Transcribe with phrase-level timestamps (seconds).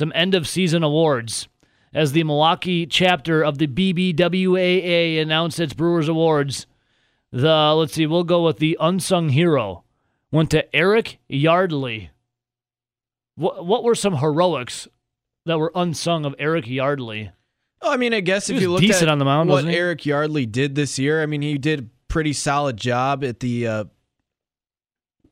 [0.00, 1.46] some end of season awards
[1.92, 6.66] as the Milwaukee chapter of the BBWAA announced its Brewers Awards.
[7.30, 9.84] The let's see, we'll go with the unsung hero
[10.32, 12.10] went to Eric Yardley.
[13.36, 14.88] What what were some heroics
[15.44, 17.30] that were unsung of Eric Yardley?
[17.82, 19.66] Oh, I mean, I guess He if you look at on the mound, what?
[19.66, 23.66] Eric Yardley did this year, I mean, he did a pretty solid job at the
[23.66, 23.84] uh,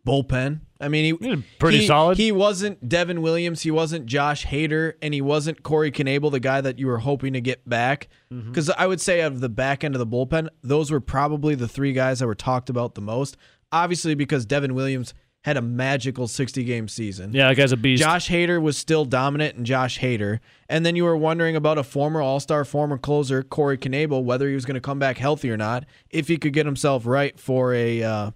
[0.07, 0.61] bullpen.
[0.81, 2.17] I mean, he, He pretty he- solid.
[2.19, 3.63] He wasn't Devin Williams.
[3.63, 7.33] He wasn't Josh Hader, and he wasn't Corey Knebel, the guy that you were hoping
[7.33, 8.09] to get back.
[8.33, 8.49] Mm-hmm.
[8.51, 11.55] Because I would say, out of the back end of the bullpen, those were probably
[11.55, 13.37] the three guys that were talked about the most.
[13.73, 17.33] Obviously, because Devin Williams had a magical 60 game season.
[17.33, 18.03] Yeah, that guy's a beast.
[18.03, 20.41] Josh Hader was still dominant and Josh Hader.
[20.69, 24.49] And then you were wondering about a former All Star, former closer, Corey Knebel, whether
[24.49, 27.39] he was going to come back healthy or not, if he could get himself right
[27.39, 28.31] for a, uh,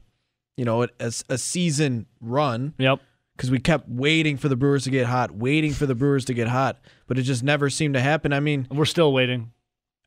[0.56, 0.88] you know, a,
[1.29, 2.74] a season run.
[2.79, 3.01] Yep.
[3.37, 6.34] Because we kept waiting for the Brewers to get hot, waiting for the Brewers to
[6.34, 8.33] get hot, but it just never seemed to happen.
[8.33, 9.52] I mean, We're still waiting.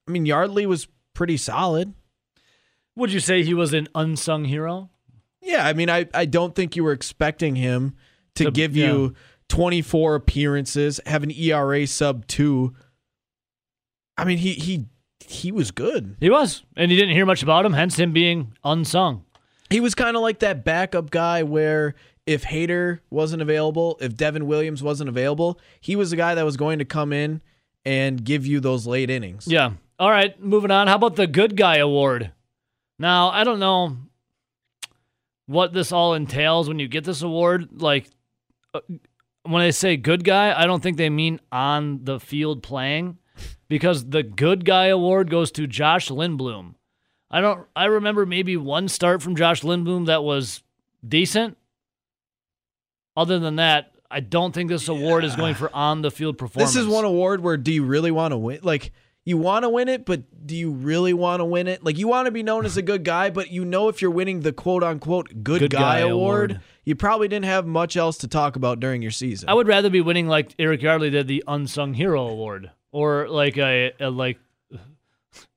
[0.08, 1.93] I mean, Yardley was pretty solid.
[2.96, 4.91] Would you say he was an unsung hero?
[5.41, 7.96] Yeah, I mean, I, I don't think you were expecting him
[8.35, 8.87] to, To- give yeah.
[8.93, 9.15] you
[9.49, 12.74] 24 appearances, have an ERA sub two.
[14.18, 14.85] I mean, he he
[15.27, 16.15] he was good.
[16.20, 19.24] He was, and you didn't hear much about him, hence him being unsung.
[19.76, 21.95] He was kind of like that backup guy where
[22.26, 26.55] if Hader wasn't available, if Devin Williams wasn't available, he was the guy that was
[26.55, 27.41] going to come in
[27.84, 29.48] and give you those late innings.
[29.49, 29.71] Yeah.
[29.99, 30.87] All right, moving on.
[30.87, 32.31] How about the Good Guy Award?
[32.98, 33.98] Now, I don't know
[35.46, 37.81] what this all entails when you get this award.
[37.81, 38.07] Like,
[38.73, 38.79] uh,
[39.43, 43.18] when they say good guy, I don't think they mean on the field playing
[43.68, 46.76] because the Good Guy Award goes to Josh Lindblom.
[47.31, 50.62] I don't, I remember maybe one start from Josh Lindblom that was
[51.07, 51.57] decent.
[53.18, 56.73] Other than that, I don't think this award is going for on the field performance.
[56.73, 58.59] This is one award where do you really want to win?
[58.62, 58.91] Like
[59.23, 61.84] you want to win it, but do you really want to win it?
[61.84, 64.12] Like you want to be known as a good guy, but you know if you're
[64.12, 66.62] winning the quote unquote good, Good guy, guy award, award.
[66.84, 69.50] you probably didn't have much else to talk about during your season.
[69.50, 73.58] I would rather be winning like Eric Yardley did the unsung hero award, or like
[73.58, 74.38] a, a like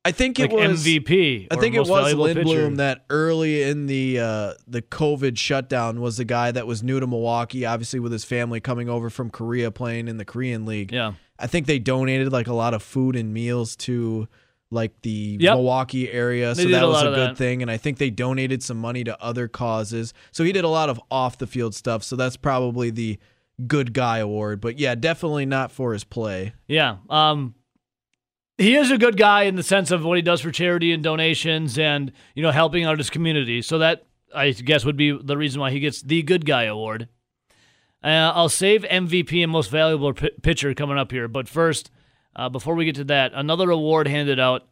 [0.09, 1.49] I think it like was MVP.
[1.51, 2.71] I think it was Lindblom pitcher.
[2.77, 7.07] that early in the uh, the COVID shutdown was the guy that was new to
[7.07, 10.93] Milwaukee, obviously with his family coming over from Korea playing in the Korean League.
[10.93, 14.29] Yeah, I think they donated like a lot of food and meals to
[14.71, 15.55] like the Yep.
[15.57, 17.37] Milwaukee area, They so that a was a good that.
[17.39, 17.63] thing.
[17.63, 20.13] And I think they donated some money to other causes.
[20.31, 22.03] So he did a lot of off the field stuff.
[22.03, 23.19] So that's probably the
[23.67, 24.61] good guy award.
[24.61, 26.53] But yeah, definitely not for his play.
[26.67, 26.97] yeah.
[27.09, 27.55] Um,
[28.59, 31.03] he is a good guy in the sense of what he does for charity and
[31.03, 33.63] donations, and you know helping out his community.
[33.63, 34.05] So that
[34.35, 37.09] I guess would be the reason why he gets the good guy award.
[38.03, 41.91] Uh, I'll save MVP and most valuable p- pitcher coming up here, but first,
[42.37, 44.67] uh, before we get to that, another award handed out: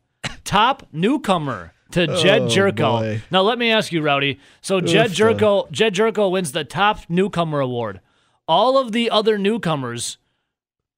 [0.45, 2.77] top newcomer to Jedd Oh, Gyorko.
[3.01, 3.23] boy.
[3.31, 4.39] Now let me ask you, Rowdy.
[4.61, 5.17] So Jedd Oof.
[5.17, 8.01] Gyorko, Jedd Gyorko wins the top newcomer award.
[8.49, 10.19] All of the other newcomers,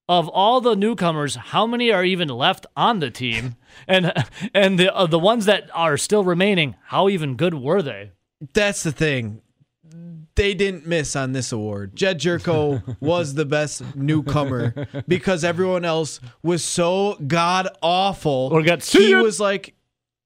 [0.08, 3.56] of all the newcomers, how many are even left on the team?
[3.86, 4.12] And
[4.54, 8.10] and the uh, the ones that are still remaining, how even good were they?
[8.52, 9.40] That's the thing.
[10.34, 11.94] They didn't miss on this award.
[11.94, 18.48] Jedd Gyorko was the best newcomer because everyone else was so god awful.
[18.52, 19.74] Or got he was like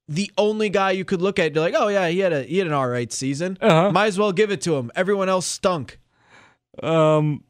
[0.09, 1.55] the only guy you could look at.
[1.55, 3.59] You're like, oh yeah, he had a he had an all right season.
[3.61, 3.93] Uh-huh.
[3.93, 4.91] Might as well give it to him.
[4.95, 5.99] Everyone else stunk.
[6.83, 7.45] Um,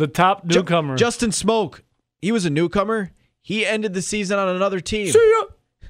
[0.00, 0.96] the top Ju- newcomer.
[0.96, 1.82] Justin Smoak,
[2.20, 3.12] he was a newcomer.
[3.42, 5.06] He ended the season on another team.
[5.08, 5.88] see ya,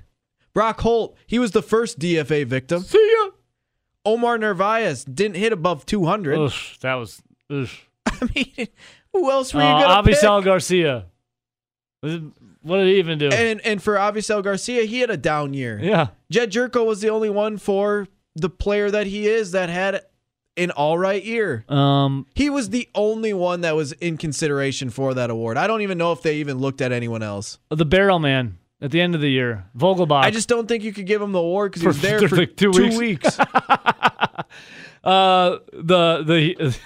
[0.52, 2.82] Brock Holt, he was the first DFA victim.
[2.82, 3.30] see ya.
[4.04, 6.38] Omar Narvaez didn't hit above 200.
[6.38, 7.22] Ugh, that was.
[7.50, 7.68] Ugh.
[8.06, 8.68] I mean,
[9.12, 10.16] who else were you Uh, gonna pick?
[10.16, 11.06] Avisail Garcia.
[12.62, 13.28] What did he even do?
[13.28, 15.78] And and for Avisail Garcia, he had a down year.
[15.82, 16.08] yeah.
[16.30, 18.06] Jedd Gyorko was the only one for
[18.36, 20.02] the player that he is that had
[20.56, 21.64] an all right year.
[21.68, 22.26] Um.
[22.34, 25.56] He was the only one that was in consideration for that award.
[25.56, 27.58] I don't even know if they even looked at anyone else.
[27.70, 30.22] The Barrel Man at the end of the year, Vogelbach.
[30.24, 32.28] I just don't think you could give him the award because he was there for
[32.28, 32.98] for like two two, weeks.
[32.98, 33.38] weeks.
[35.04, 36.76] uh the the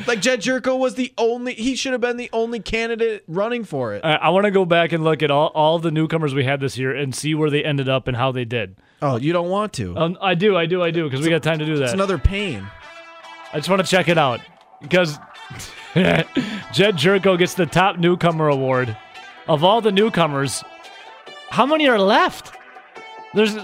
[0.06, 1.54] like Jedd Gyorko was the only.
[1.54, 4.04] He should have been the only candidate running for it.
[4.04, 6.60] I, I want to go back and look at all all the newcomers we had
[6.60, 8.76] this year and see where they ended up and how they did.
[9.02, 9.96] Oh, you don't want to.
[9.96, 11.84] Um, I do, I do, I do, because we got time to do that.
[11.84, 12.66] It's another pain.
[13.52, 14.40] I just want to check it out
[14.80, 15.18] because
[15.94, 16.26] Jedd
[16.96, 18.96] Gyorko gets the top newcomer award
[19.48, 20.62] of all the newcomers.
[21.48, 22.56] How many are left?
[23.34, 23.56] There's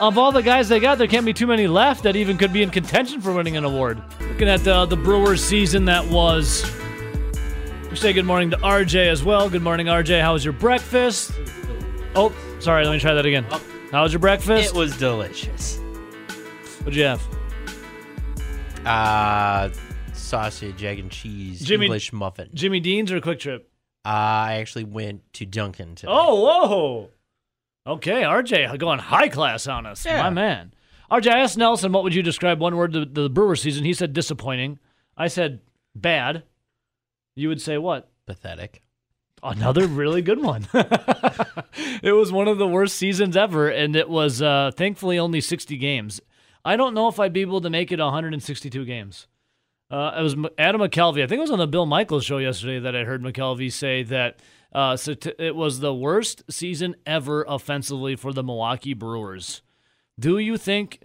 [0.00, 2.52] of all the guys they got, there can't be too many left that even could
[2.52, 4.02] be in contention for winning an award.
[4.20, 6.70] Looking at the the Brewers season that was
[7.90, 9.48] We say good morning to RJ as well.
[9.48, 10.20] Good morning, RJ.
[10.20, 11.32] How was your breakfast?
[12.14, 12.84] Oh, sorry.
[12.84, 13.46] Let me try that again.
[13.96, 14.74] How was your breakfast?
[14.74, 15.78] It was delicious.
[16.80, 17.22] What'd you have?
[18.84, 19.70] Uh,
[20.12, 22.50] sausage, egg, and cheese Jimmy- English muffin.
[22.52, 23.66] Jimmy Dean's or Kwik Trip?
[24.04, 26.12] Uh, I actually went to Dunkin' today.
[26.14, 27.10] Oh, whoa.
[27.86, 30.04] Okay, RJ going high class on us.
[30.04, 30.24] Yeah.
[30.24, 30.74] My man.
[31.10, 33.86] RJ, I asked Nelson, what would you describe one word to the Brewer season?
[33.86, 34.78] He said disappointing.
[35.16, 35.60] I said
[35.94, 36.42] bad.
[37.34, 38.10] You would say what?
[38.26, 38.82] pathetic.
[39.46, 40.66] Another really good one.
[42.02, 45.76] it was one of the worst seasons ever, and it was uh, thankfully only 60
[45.76, 46.20] games.
[46.64, 49.28] I don't know if I'd be able to make it 162 games.
[49.88, 51.22] Uh, it was Adam McCalvy.
[51.22, 54.02] I think it was on the Bill Michaels show yesterday that I heard McCalvy say
[54.02, 54.40] that
[54.72, 59.62] uh, so t- it was the worst season ever offensively for the Milwaukee Brewers.
[60.18, 61.02] Do you think,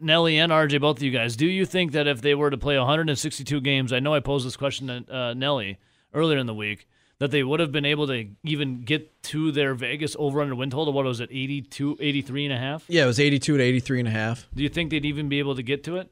[0.00, 2.58] Nelly and RJ, both of you guys, do you think that if they were to
[2.58, 5.78] play 162 games, I know I posed this question to uh, Nelly
[6.12, 6.88] earlier in the week,
[7.18, 10.70] that they would have been able to even get to their Vegas over under win
[10.70, 10.92] total?
[10.92, 12.84] What was it, 82, 83 and a half?
[12.88, 14.48] Yeah, it was 82 to 83 and a half.
[14.54, 16.10] Do you think they'd even be able to get to it?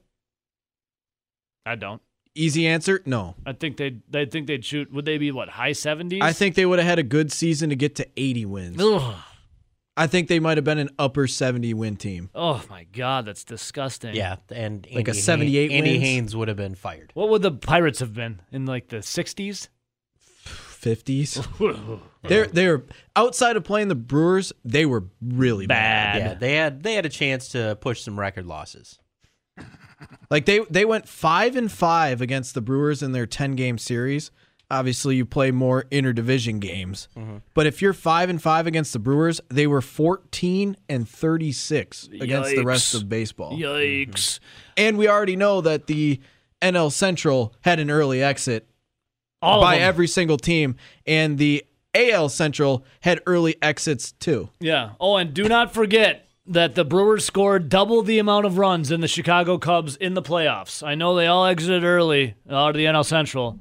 [1.66, 2.02] I don't.
[2.34, 3.34] Easy answer, no.
[3.44, 6.22] I think they'd, I think they'd shoot, would they be, what, high 70s?
[6.22, 8.82] I think they would have had a good season to get to 80 wins.
[8.82, 9.14] Ugh.
[9.94, 12.30] I think they might have been an upper 70 win team.
[12.34, 14.14] Oh, my God, that's disgusting.
[14.14, 16.02] Yeah, and Like a 78 Andy wins?
[16.02, 17.10] Haynes would have been fired.
[17.12, 19.68] What would the Pirates have been in like the 60s?
[20.82, 22.00] 50s.
[22.24, 22.84] They're they're
[23.16, 26.18] outside of playing the Brewers, they were really bad.
[26.18, 26.24] Bad.
[26.24, 29.00] Yeah, they had they had a chance to push some record losses.
[30.30, 34.30] Like they they went 5 and 5 against the Brewers in their 10 game series.
[34.70, 37.08] Obviously, you play more interdivision games.
[37.16, 37.38] Mm-hmm.
[37.52, 42.50] But if you're 5 and 5 against the Brewers, they were 14 and 36 against
[42.50, 43.58] the rest of baseball.
[43.58, 44.38] Yikes.
[44.76, 46.20] And we already know that the
[46.62, 48.66] NL Central had an early exit
[49.42, 49.88] All by of them.
[49.88, 54.48] every single team, and the AL Central had early exits too.
[54.60, 54.92] Yeah.
[55.00, 59.00] Oh, and do not forget that the Brewers scored double the amount of runs than
[59.00, 60.82] the Chicago Cubs in the playoffs.
[60.86, 63.58] I know they all exited early uh, out of the NL Central.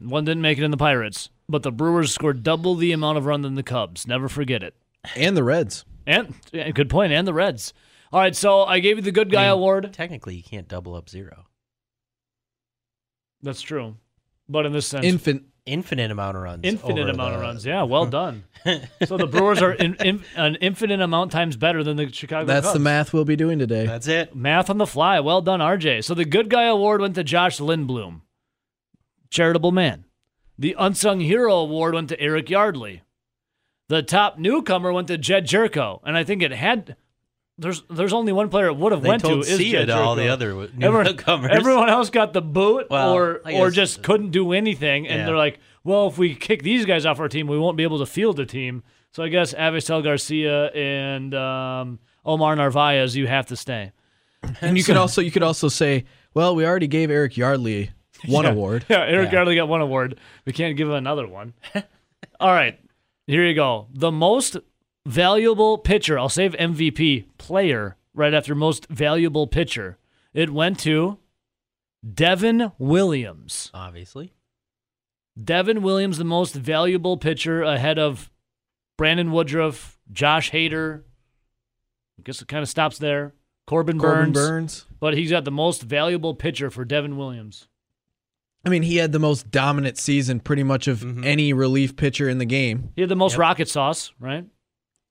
[0.00, 3.26] One didn't make it in the Pirates, but the Brewers scored double the amount of
[3.26, 4.06] run than the Cubs.
[4.06, 4.74] Never forget it.
[5.16, 5.84] And the Reds.
[6.06, 7.12] And yeah, good point.
[7.12, 7.72] And the Reds.
[8.12, 9.92] All right, so I gave you the good guy I mean, award.
[9.92, 11.46] Technically, you can't double up zero.
[13.42, 13.96] That's true,
[14.50, 15.44] but in this sense, Infant.
[15.66, 16.64] Infinite amount of runs.
[16.64, 17.64] infinite over amount of runs.
[17.66, 18.44] Yeah, well done.
[19.04, 22.46] so the Brewers are in, in, an infinite amount times better than the Chicago.
[22.46, 23.86] That's the math we'll be doing today.
[23.86, 24.34] That's it.
[24.34, 25.20] Math on the fly.
[25.20, 26.02] Well done, RJ.
[26.02, 28.22] So the good guy award went to Josh Lindblom,
[29.28, 30.06] charitable man.
[30.58, 33.02] The unsung hero award went to Eric Yardley.
[33.88, 36.96] The top newcomer went to Jedd Gyorko, and I think it had.
[37.60, 39.88] There's there's only one player it would have They went to told is see Jedd
[39.88, 41.50] to all the other w- Everyone, newcomers.
[41.52, 45.26] everyone else got the boot, Well, or or guess- just couldn't do anything, and Yeah.
[45.26, 47.98] they're like, well, if we kick these guys off our team, we won't be able
[47.98, 48.82] to field a team.
[49.12, 53.92] So I guess Avisail Garcia and um, Omar Narvaez, you have to stay.
[54.62, 57.90] And you could also you could also say, well, we already gave Eric Yardley
[58.26, 58.52] one Yeah.
[58.52, 58.86] award.
[58.88, 59.38] Yeah, Eric Yeah.
[59.38, 60.18] Yardley got one award.
[60.46, 61.52] We can't give him another one.
[62.38, 62.78] All right,
[63.26, 63.88] here you go.
[63.92, 64.56] The most
[65.06, 66.18] valuable pitcher.
[66.18, 69.98] I'll save MVP player right after most valuable pitcher.
[70.34, 71.18] It went to
[72.14, 73.70] Devin Williams.
[73.74, 74.32] obviously.
[75.42, 78.30] Devin Williams, the most valuable pitcher ahead of
[78.98, 81.02] Brandon Woodruff, Josh Hader.
[82.18, 83.34] I guess it kind of stops there.
[83.66, 84.86] Corbin, Corbin Burnes, Burnes.
[84.98, 87.68] but he's got the most valuable pitcher for Devin Williams.
[88.66, 91.24] I mean, he had the most dominant season pretty much of Mhm.
[91.24, 92.90] any relief pitcher in the game.
[92.96, 93.38] He had the most Yep.
[93.40, 94.44] rocket sauce, right?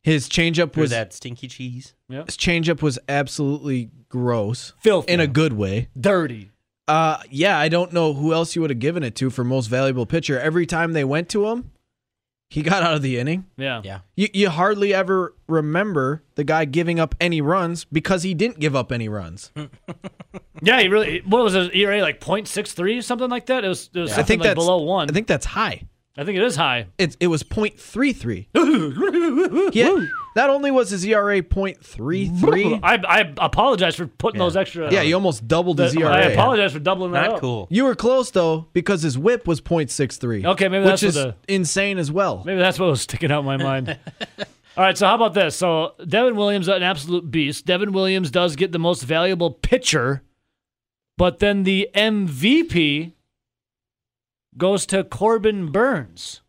[0.03, 1.94] His changeup Through was that stinky cheese.
[2.10, 5.12] his changeup was absolutely gross Filthy.
[5.13, 5.89] in a good way.
[6.00, 6.51] dirty.
[6.88, 9.68] Uh, yeah, I don't know who else you would have given it to for most
[9.68, 10.39] valuable pitcher.
[10.39, 11.70] Every time they went to him,
[12.50, 13.46] he got out of the inning.
[13.58, 13.82] Yeah.
[13.84, 14.00] Yeah.
[14.15, 18.75] You you hardly ever remember the guy giving up any runs because he didn't give
[18.75, 19.51] up any runs.
[20.62, 23.63] Yeah, he really what was his ERA like 0.63 something like that?
[23.63, 25.10] It was, it was I something think like that's below 1.
[25.10, 25.84] I think that's high.
[26.20, 26.88] I think it is high.
[26.98, 28.48] It it was .33.
[29.74, 32.80] yeah, not only was his ERA .33.
[32.84, 34.46] I I apologize for putting Yeah.
[34.46, 36.10] those extra yeah, he almost doubled his ERA.
[36.14, 37.40] I apologize for doubling that Not up.
[37.40, 37.68] cool.
[37.72, 40.46] You were close though because his WHIP was .63.
[40.46, 42.44] Okay, maybe which that's is what insane as well.
[42.46, 43.98] Maybe that's what was sticking out in my mind.
[44.78, 45.56] All right, so how about this?
[45.56, 47.66] So Devin Williams, an absolute beast.
[47.66, 50.22] Devin Williams does get the most valuable pitcher,
[51.18, 53.14] but then the MVP
[54.58, 56.41] goes to Corbin Burnes,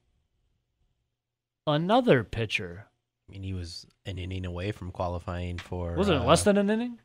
[1.66, 2.86] another pitcher.
[3.28, 5.94] I mean, he was an inning away from qualifying for.
[5.94, 6.98] Wasn't it uh, less than an inning?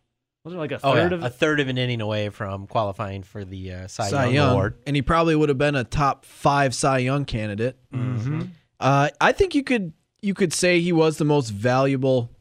[0.44, 1.18] Wasn't it like a Oh, third yeah.
[1.18, 4.34] of a third of an inning away from qualifying for the uh, Cy, Cy Young,
[4.34, 4.78] Young, Award.
[4.88, 7.78] and he probably would have been a top five Cy Young candidate.
[7.94, 8.42] Mm-hmm.
[8.80, 12.32] Uh, I think you could you could say he was the most valuable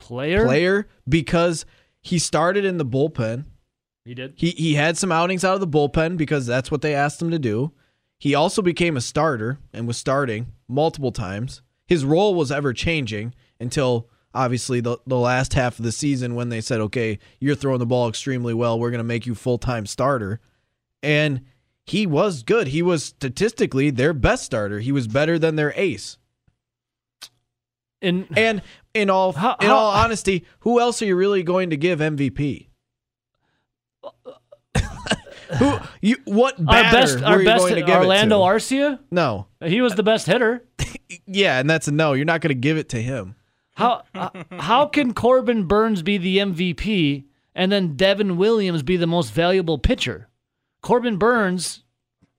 [0.00, 0.44] player?
[0.44, 1.64] player because
[2.00, 3.44] he started in the bullpen.
[4.04, 4.34] He did.
[4.36, 7.30] He he had some outings out of the bullpen because that's what they asked him
[7.30, 7.72] to do.
[8.18, 11.62] He also became a starter and was starting multiple times.
[11.86, 16.48] His role was ever changing until obviously the, the last half of the season when
[16.48, 18.78] they said, "Okay, you're throwing the ball extremely well.
[18.78, 20.40] We're going to make you full-time starter."
[21.02, 21.42] And
[21.84, 22.68] he was good.
[22.68, 24.78] He was statistically their best starter.
[24.80, 26.16] He was better than their ace.
[28.00, 28.62] In And
[28.94, 32.00] in all How- in how- all honesty, who else are you really going to give
[32.00, 32.68] MVP?
[35.58, 38.40] who you what our best, our best, going to give Orlando?
[38.40, 38.98] Arcia.
[39.10, 39.46] no.
[39.62, 40.64] He was the best hitter.
[41.26, 42.14] Yeah, and that's a no.
[42.14, 43.36] You're not going to give it to him.
[43.74, 47.24] How uh, how can Corbin Burnes be the MVP
[47.54, 50.28] and then Devin Williams be the most valuable pitcher?
[50.80, 51.84] Corbin Burnes,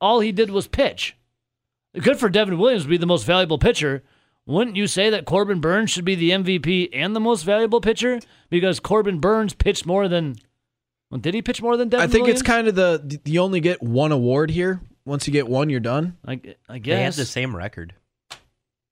[0.02, 1.16] all he did was pitch.
[2.00, 4.04] Good for Devin Williams to be the most valuable pitcher.
[4.46, 8.20] Wouldn't you say that Corbin Burnes should be the MVP and the most valuable pitcher
[8.50, 10.36] because Corbin Burnes pitched more than?
[11.14, 12.04] Well, did he pitch more than Devin?
[12.04, 12.42] I think Williams?
[12.42, 14.82] it's kind of the you only get one award here.
[15.06, 16.18] Once you get one, you're done.
[16.26, 17.94] I, I They had the same record,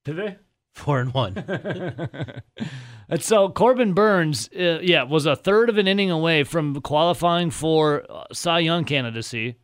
[0.06, 0.38] Did they?
[0.76, 1.34] four and one.
[3.10, 7.50] And so Corbin Burnes, uh, yeah, was a third of an inning away from qualifying
[7.50, 9.56] for uh, Cy Young candidacy.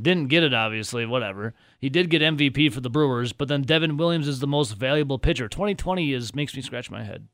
[0.00, 1.04] Didn't get it, obviously.
[1.04, 1.54] Whatever.
[1.78, 5.18] He did get MVP for the Brewers, but then Devin Williams is the most valuable
[5.18, 5.46] pitcher.
[5.46, 7.28] 2020 is makes me scratch my head.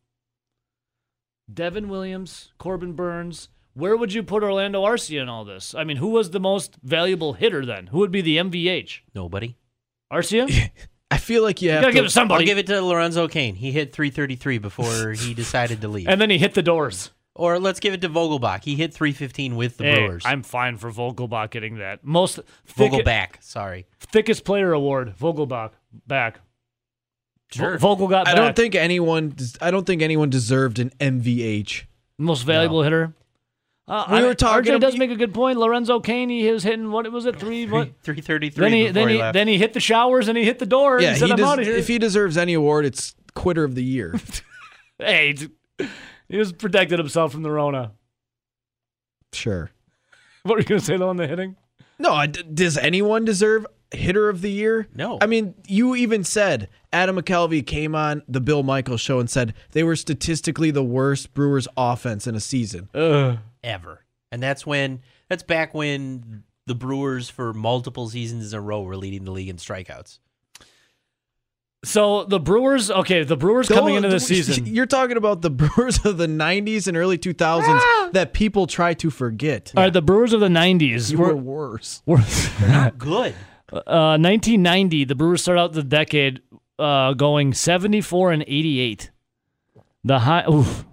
[1.53, 3.49] Devin Williams, Corbin Burnes.
[3.75, 5.75] Where would you put Orlando Arcia in all this?
[5.75, 7.89] I mean, who was the most valuable hitter then?
[7.89, 9.01] Who would be the MVH?
[9.15, 9.57] Nobody.
[10.13, 10.71] Arcia?
[11.11, 11.97] I feel like you You have gotta to.
[11.97, 12.43] give it to somebody.
[12.43, 13.55] I'll give it to Lorenzo Cain.
[13.57, 16.09] He hit 333 before he decided to leave.
[16.09, 17.11] and then he hit the doors.
[17.35, 18.63] or let's give it to Vogelbach.
[18.65, 20.23] He hit 315 with the Hey, Brewers.
[20.25, 22.05] I'm fine for Vogelbach getting that.
[22.05, 23.43] Most thick, Vogelbach.
[23.43, 23.87] Sorry.
[24.01, 25.15] thickest player award.
[25.21, 25.71] Vogelbach
[26.07, 26.41] back.
[27.53, 27.79] Sure.
[27.79, 28.37] Vogel got I back.
[28.37, 29.37] don't think anyone.
[29.61, 31.85] I don't think anyone deserved an MVH.
[32.19, 33.15] most valuable hitter.
[33.87, 35.59] Uh, We I- were talking RJ does make a good point.
[35.59, 37.67] Lorenzo Cain, he was hitting what was it three?
[37.67, 37.89] What?
[38.03, 40.67] 333 Then he then he, he then he hit the showers and he hit the
[40.67, 41.01] door.
[41.01, 43.15] Yeah, and said, he "I'm des- out of here." if he deserves any award, it's
[43.35, 44.15] quitter of the year.
[44.99, 45.35] hey,
[46.29, 47.93] he was protected himself from the Rona.
[49.33, 49.71] sure.
[50.45, 51.57] What were you gonna say though on the hitting?
[51.99, 54.89] No, I- d- does anyone deserve hitter of the year?
[54.95, 55.19] No.
[55.23, 59.55] I mean, you even said Adam McCalvy came on the Bill Michaels show and said
[59.73, 62.89] they were statistically the worst Brewers offense in a season.
[62.95, 63.39] Ugh.
[63.65, 64.05] Ever.
[64.31, 68.97] And that's when that's back when the Brewers for multiple seasons in a row were
[68.97, 70.19] leading the league in strikeouts.
[71.85, 74.67] So the Brewers, okay, the Brewers coming into the season.
[74.67, 79.11] You're talking about the Brewers of the 90s and early 2000s that people try to
[79.11, 79.73] forget.
[79.77, 82.03] All right, the Brewers of the '90s You were, were worse.
[82.07, 82.23] were
[82.97, 83.35] Good.
[83.73, 86.43] Uh, 1990, the Brewers start out the decade
[86.79, 89.11] uh, going 74 and 88.
[90.05, 90.85] The high, oof.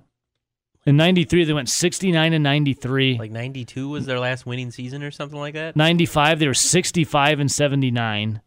[0.85, 3.17] In 93, they went 69 and 93.
[3.19, 5.75] Like 92 was their last winning season or something like that.
[5.75, 8.41] 95, they were 65 and 79.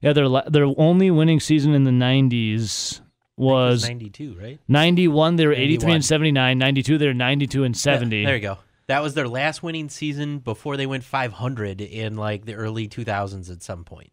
[0.00, 3.00] Yeah, their their only winning season in the 90s
[3.36, 4.60] was 92, right?
[4.68, 5.36] 91.
[5.36, 6.58] They were 83 and 79.
[6.58, 8.16] 92, they were 92 and 70.
[8.16, 8.58] Yeah, there you go.
[8.88, 13.50] That was their last winning season before they went 500 in like the early 2000s
[13.50, 14.12] at some point.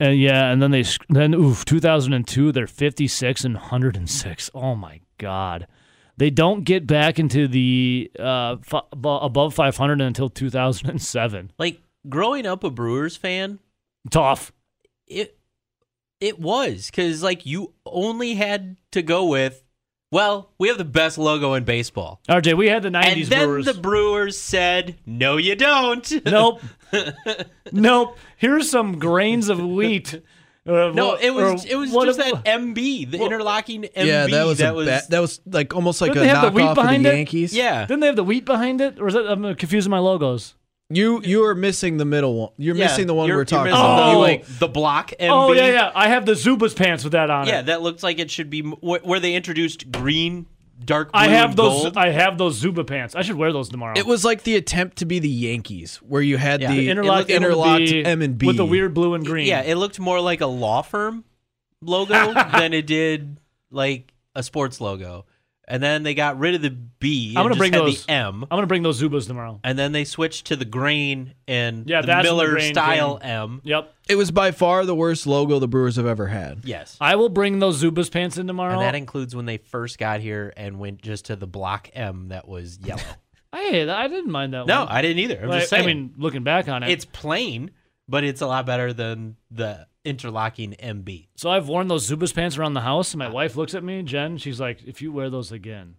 [0.00, 4.50] Uh, yeah, and then they sc- then oof, 2002 they're 56 and 106.
[4.54, 5.66] Oh my god.
[6.16, 11.52] They don't get back into the uh abo- above 500 until 2007.
[11.58, 13.58] Like growing up a Brewers fan,
[14.10, 14.52] Tough.
[15.06, 15.38] it
[16.20, 19.62] it was cuz like you only had to go with
[20.12, 22.20] well, we have the best logo in baseball.
[22.28, 23.64] RJ, we had the 90s and then Brewers.
[23.66, 26.60] the Brewers said, "No you don't." nope.
[27.72, 28.16] nope.
[28.36, 30.22] Here's some grains of wheat.
[30.66, 33.90] Uh, No, it was it was just that MB, the interlocking MB.
[34.06, 36.78] yeah, that was, that was ba- that was like almost like a have the knockoff
[36.78, 37.14] of the it?
[37.16, 37.54] Yankees.
[37.54, 37.84] yeah.
[37.86, 38.98] Didn't they have the wheat behind it?
[38.98, 40.54] Or is that I'm confusing my logos?
[40.90, 42.50] You you are missing the middle one.
[42.56, 44.10] You're Yeah, missing the one we're talking about.
[44.12, 44.20] The, Oh.
[44.20, 45.30] like the block MB.
[45.30, 45.92] Oh yeah, yeah.
[45.94, 47.66] I have the Zubaz pants with that on Yeah, it.
[47.66, 50.46] that looks like it should be where they introduced green,
[50.84, 51.82] dark blue, I have and those.
[51.82, 51.96] gold.
[51.96, 53.14] I have those Zuba pants.
[53.14, 53.94] I should wear those tomorrow.
[53.96, 56.72] It was like the attempt to be the Yankees, where you had Yeah.
[56.72, 59.46] the interlocked, it interlocked with M and B with the weird blue and green.
[59.46, 61.24] Yeah, it looked more like a law firm
[61.82, 63.38] logo than it did
[63.70, 65.26] like a sports logo.
[65.66, 67.34] And then they got rid of the B.
[67.36, 68.42] I'm gonna bring those- the M.
[68.50, 69.60] I'm gonna bring those Zubaz tomorrow.
[69.64, 72.74] And then they switched to the grain and Yeah, the that's when the Miller grain
[72.74, 73.30] style came.
[73.30, 73.60] M.
[73.64, 73.94] Yep.
[74.08, 76.60] It was by far the worst logo the Brewers have ever had.
[76.64, 76.98] Yes.
[77.00, 78.74] I will bring those Zubaz pants in tomorrow.
[78.74, 82.28] And that includes when they first got here and went just to the block M
[82.28, 83.00] that was yellow.
[83.54, 84.88] I I didn't mind that No, one.
[84.88, 85.40] I didn't either.
[85.42, 85.84] I'm Like, just saying.
[85.84, 87.70] I mean, looking back on it, it's plain,
[88.08, 91.28] but it's a lot better than the interlocking MB.
[91.36, 94.02] so I've worn those Zubaz pants around the house, and my wife looks at me,
[94.02, 94.36] Jen.
[94.38, 95.96] She's like, "If you wear those again,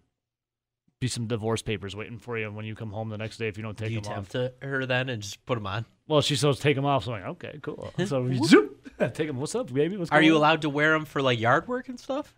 [1.00, 3.56] be some divorce papers waiting for you when you come home the next day if
[3.56, 5.84] you don't take Do you them off." tempt her then and just put them on?
[6.08, 7.04] Well, she says take them off.
[7.04, 7.92] So I'm like, okay, cool.
[8.06, 9.38] So we zoop, take them.
[9.38, 9.96] What's up, baby?
[9.96, 12.34] What's Are you on?" allowed to wear them for like yard work and stuff?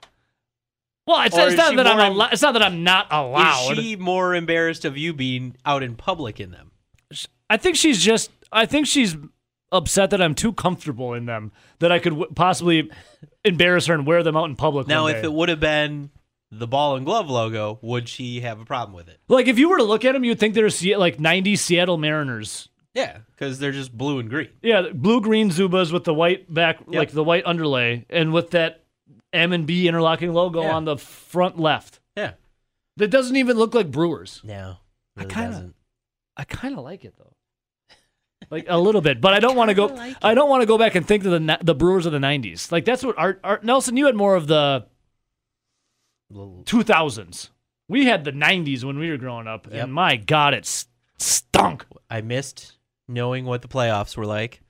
[1.06, 3.72] Well, it's, it's not that I'm allo- It's not that I'm not allowed.
[3.72, 6.72] Is she more embarrassed of you being out in public in them?
[7.48, 8.30] I think she's just.
[8.52, 9.16] I think she's
[9.72, 12.90] upset that I'm too comfortable in them that I could w- possibly
[13.44, 14.86] embarrass her and wear them out in public.
[14.86, 16.10] Now, if it would have been
[16.50, 19.18] the ball and glove logo, would she have a problem with it?
[19.28, 21.98] like if you were to look at them, you'd think they're Se- like '90s Seattle
[21.98, 22.68] Mariners.
[22.94, 24.48] Yeah, because they're just blue and green.
[24.62, 26.88] Yeah, blue green Zubaz with the white back, Yep.
[26.88, 28.84] like the white underlay, and with that
[29.32, 30.74] M and B interlocking logo Yeah.
[30.74, 32.00] on the front left.
[32.16, 32.32] Yeah.
[32.96, 34.40] That doesn't even look like Brewers.
[34.42, 34.78] No,
[35.16, 35.74] I kinda- doesn't.
[36.36, 37.34] I kind of like it though,
[38.50, 39.88] like a little bit, but I don't want to go.
[39.88, 42.12] kinda like I don't want to go back and think of the the Brewers of
[42.12, 42.70] the '90s.
[42.72, 43.96] Like that's what Art, Art Nelson.
[43.96, 44.86] You had more of the
[46.32, 47.50] 2000s.
[47.88, 49.84] We had the 90s when we were growing up, Yep.
[49.84, 50.66] and my God, it
[51.18, 51.86] stunk.
[52.10, 52.74] I missed
[53.06, 54.60] knowing what the playoffs were like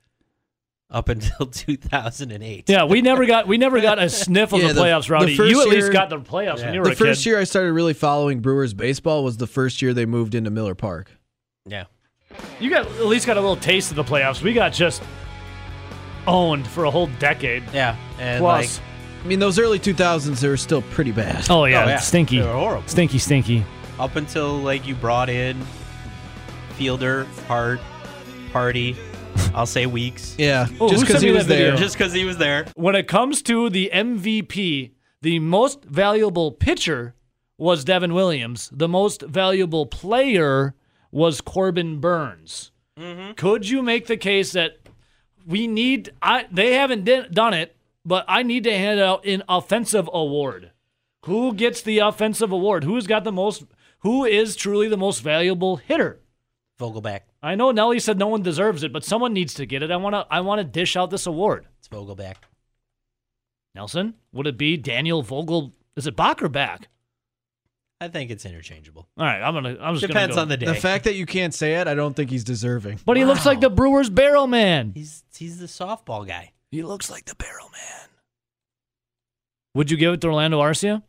[0.90, 2.68] up until 2008.
[2.68, 5.14] Yeah, we never got we never got a sniff of Yeah, the the- playoffs, the
[5.14, 5.36] Rowdy.
[5.36, 6.66] first you at least got the playoffs Yeah.
[6.66, 7.30] when you were The a first kid.
[7.30, 10.76] year I started really following Brewers baseball was the first year they moved into Miller
[10.76, 11.10] Park.
[11.66, 11.84] Yeah.
[12.60, 14.42] You got at least got a little taste of the playoffs.
[14.42, 15.02] We got just
[16.26, 17.96] owned for a whole decade Yeah.
[18.18, 18.78] And plus.
[18.78, 18.84] like,
[19.24, 21.46] I mean, those early 2000s, they were still pretty bad.
[21.50, 22.86] oh yeah, oh, yeah, stinky, They were horrible.
[22.88, 23.64] stinky, stinky.
[23.98, 25.60] Up until like you brought in
[26.76, 27.80] Fielder, Hart,
[28.52, 28.96] Hardy,
[29.54, 30.36] I'll say Weeks.
[30.38, 31.68] Yeah, Oh, just who because sent he me was that video?
[31.70, 31.76] there.
[31.76, 32.66] Just because he was there.
[32.76, 34.92] When it comes to the MVP,
[35.22, 37.14] the most valuable pitcher
[37.56, 38.70] was Devin Williams.
[38.72, 40.74] The most valuable player
[41.10, 42.70] was Corbin Burnes.
[42.98, 43.32] Mm-hmm.
[43.32, 44.78] Could you make the case that
[45.46, 46.10] we need?
[46.20, 50.72] I they haven't di- done it, but I need to hand out an offensive award.
[51.26, 52.84] Who gets the offensive award?
[52.84, 53.64] Who's got the most?
[54.00, 56.20] Who is truly the most valuable hitter?
[56.78, 57.20] Vogelback.
[57.42, 59.90] I know Nelly said no one deserves it, but someone needs to get it.
[59.90, 60.26] I want to.
[60.30, 61.66] I want to dish out this award.
[61.78, 62.36] It's Vogelback.
[63.74, 65.72] Nelson, would it be Daniel Vogel?
[65.96, 66.88] Is it Bach or back?
[68.00, 69.08] I think it's interchangeable.
[69.18, 69.76] All right, I'm gonna.
[69.80, 70.42] I'm just Depends gonna go.
[70.42, 70.66] on the day.
[70.66, 73.00] The fact that you can't say it, I don't think he's deserving.
[73.04, 74.92] But he looks like the Brewers barrel man.
[74.94, 76.52] he's he's the softball guy.
[76.70, 78.08] He looks like the barrel man.
[79.74, 81.02] Would you give it to Orlando Arcia?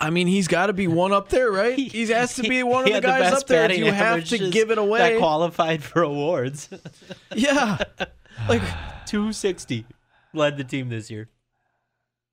[0.00, 1.76] I mean, he's got to be one up there, right?
[1.76, 3.64] He- He has to be one he of the had guys best up there.
[3.64, 6.68] If batting you have to averages give it That away, qualified for awards.
[7.34, 7.78] yeah.
[8.48, 8.62] Like
[9.06, 9.84] 260
[10.32, 11.28] led the team this year.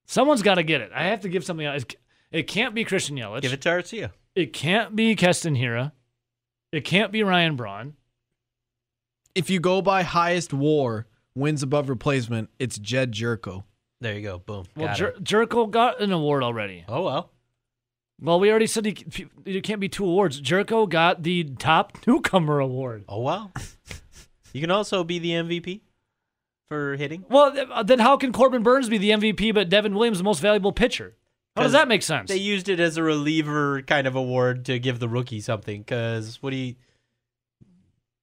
[0.05, 0.91] Someone's got to get it.
[0.93, 1.83] I have to give something else.
[2.31, 3.41] It can't be Christian Yelich.
[3.41, 4.11] Give it to Arcia.
[4.35, 5.91] It can't be Keston Hiura.
[6.71, 7.93] It can't be Ryan Braun.
[9.33, 13.63] if you go by highest WAR wins above replacement, it's Jedd Gyorko.
[14.01, 14.39] There you go.
[14.39, 14.65] Boom.
[14.75, 16.83] Well, Got Jer- Gyorko got an award already.
[16.89, 17.31] Oh well.
[18.21, 18.95] Well, we already said he,
[19.45, 20.41] he can't be two awards.
[20.41, 23.05] Gyorko got the top newcomer award.
[23.07, 23.51] Oh well.
[24.53, 25.81] you can also be the MVP
[26.69, 27.23] for hitting.
[27.29, 30.39] Well, uh, then how can Corbin Burnes be the MVP, but Devin Williams the most
[30.41, 31.15] valuable pitcher?
[31.55, 32.29] How does that make sense?
[32.29, 35.81] They used it as a reliever kind of award to give the rookie something.
[35.81, 36.75] Because what do you?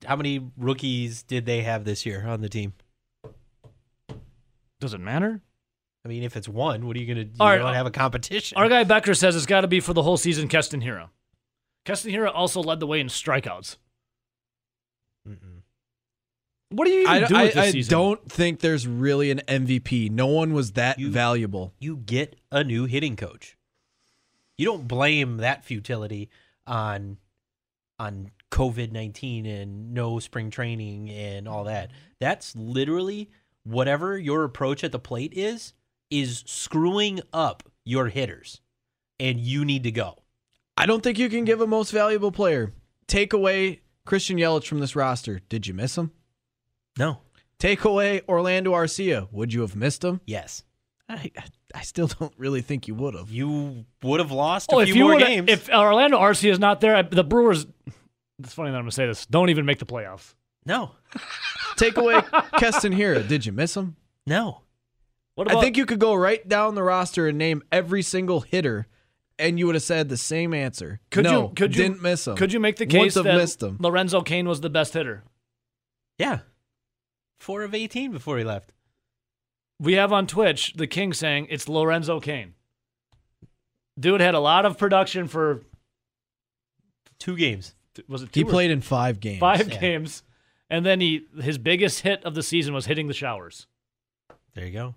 [0.04, 2.74] How many rookies did they have this year on the team?
[4.80, 5.40] Does it matter?
[6.04, 7.26] I mean, if it's one, what are you gonna?
[7.26, 8.58] You All right, don't have a competition.
[8.58, 10.48] Our guy Becker says it's got to be for the whole season.
[10.48, 11.08] Keston Hiura.
[11.84, 13.76] Keston Hiura also led the way in strikeouts.
[15.28, 15.61] Mm-mm.
[16.72, 17.90] What do you even I, do I- with this I season?
[17.90, 20.10] don't think there's really an MVP.
[20.10, 21.74] No one was that You- valuable.
[21.78, 23.56] You get a new hitting coach.
[24.58, 26.28] You don't blame that futility
[26.66, 27.18] on
[27.98, 31.90] on COVID nineteen and no spring training and all that.
[32.20, 33.30] That's literally
[33.64, 35.72] whatever your approach at the plate is
[36.10, 38.60] is screwing up your hitters,
[39.18, 40.16] and you need to go.
[40.76, 42.72] I don't think you can give a most valuable player.
[43.06, 45.40] Take away Christian Yelich from this roster.
[45.48, 46.12] Did you miss him?
[46.98, 47.18] No.
[47.58, 49.28] Take away Orlando Arcia.
[49.32, 50.20] Would you have missed him?
[50.26, 50.64] Yes.
[51.08, 51.30] I,
[51.74, 53.30] I still don't really think you would have.
[53.30, 55.50] You would have lost a Oh, if few you more games.
[55.50, 57.66] if Orlando Arcia is not there, I- the Brewers.
[58.38, 59.26] It's funny that I'm gonna say this.
[59.26, 60.34] Don't even make the playoffs.
[60.64, 60.92] no.
[61.76, 62.20] Take away
[62.58, 63.26] Keston Hiura.
[63.26, 63.96] Did you miss him?
[64.26, 64.62] No.
[65.34, 65.58] What about?
[65.58, 68.86] I think you could go right down the roster and name every single hitter,
[69.38, 71.00] and you would have said the same answer.
[71.10, 72.36] could no, you could you didn't miss him.
[72.36, 73.76] Could you make the Wouldn't case that missed him.
[73.80, 75.22] Lorenzo Cain was the best hitter?
[76.18, 76.40] Yeah.
[77.42, 78.70] Four of 18 before he left.
[79.80, 82.54] We have on Twitch the King saying it's Lorenzo Cain.
[83.98, 85.64] Dude had a lot of production for
[87.18, 87.74] Two games.
[88.08, 89.40] Was it two He or played in five games.
[89.40, 89.80] five Yeah.
[89.80, 90.22] games,
[90.70, 93.66] and then he his biggest hit of the season was hitting the showers.
[94.54, 94.94] There you go.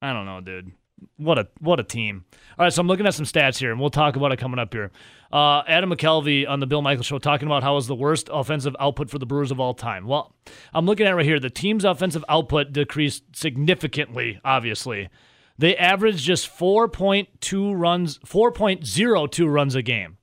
[0.00, 0.70] I don't know, dude.
[1.16, 2.24] What a what a team.
[2.58, 4.58] All right, so I'm looking at some stats here, and we'll talk about it coming
[4.58, 4.90] up here.
[5.32, 8.74] Uh, Adam McCalvy on the Bill Michael show talking about how was the worst offensive
[8.80, 10.06] output for the Brewers of all time.
[10.06, 10.34] Well,
[10.74, 11.40] I'm looking at right here.
[11.40, 14.40] The team's offensive output decreased significantly.
[14.44, 15.08] Obviously,
[15.56, 20.16] they averaged just 4.2 runs, 4.02 runs a game.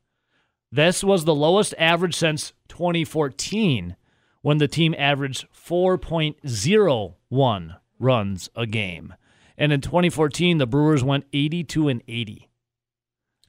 [0.72, 3.96] This was the lowest average since 2014,
[4.42, 9.14] when the team averaged 4.01 runs a game.
[9.58, 12.50] And in 2014, the Brewers went 82 and 80.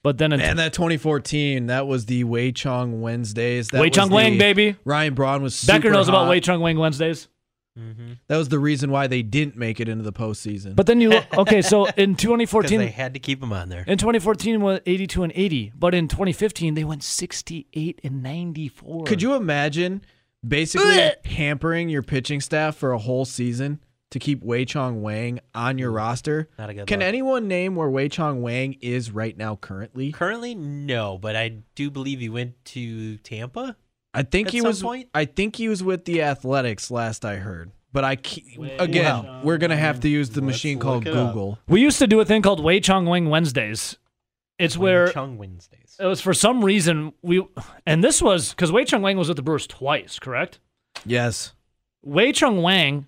[0.01, 3.67] But then in Man, that 2014, that was the Wei Chung Wednesdays.
[3.69, 4.77] That Wei was Chung Wang, baby.
[4.85, 6.29] Ryan Braun was super Becker knows about.
[6.29, 7.27] Wei Chung Wang Wednesdays.
[7.77, 8.13] Mm-hmm.
[8.27, 10.75] That was the reason why they didn't make it into the postseason.
[10.75, 13.83] But then you look, okay, so in 2014, they had to keep him on there.
[13.87, 19.05] in 2014 was 82 and 80, but in 2015 they went 68 and 94.
[19.05, 20.01] Could you imagine
[20.45, 23.79] basically hampering your pitching staff for a whole season
[24.11, 26.49] to keep Wei Chung Wang on your roster?
[26.57, 27.07] Not a good Can look.
[27.07, 30.11] anyone name where Wei Chung Wang is right now currently?
[30.11, 33.75] Currently, no, but I do believe he went to Tampa.
[34.13, 35.09] I think At he some was point?
[35.13, 37.71] I think he was with the Athletics last I heard.
[37.91, 41.07] But I ke- Wei again, Chung we're going to have to use the machine called
[41.07, 41.33] it up.
[41.33, 41.59] Google.
[41.67, 43.97] We used to do a thing called Wei Chung Wang Wednesdays.
[44.59, 45.95] It's where Chung Wednesdays.
[45.99, 47.43] it was for some reason we,
[47.87, 50.59] and this was because Wei Chung Wang was with the Brewers twice, correct?
[51.05, 51.53] Yes.
[52.03, 53.05] Wei Chung Wang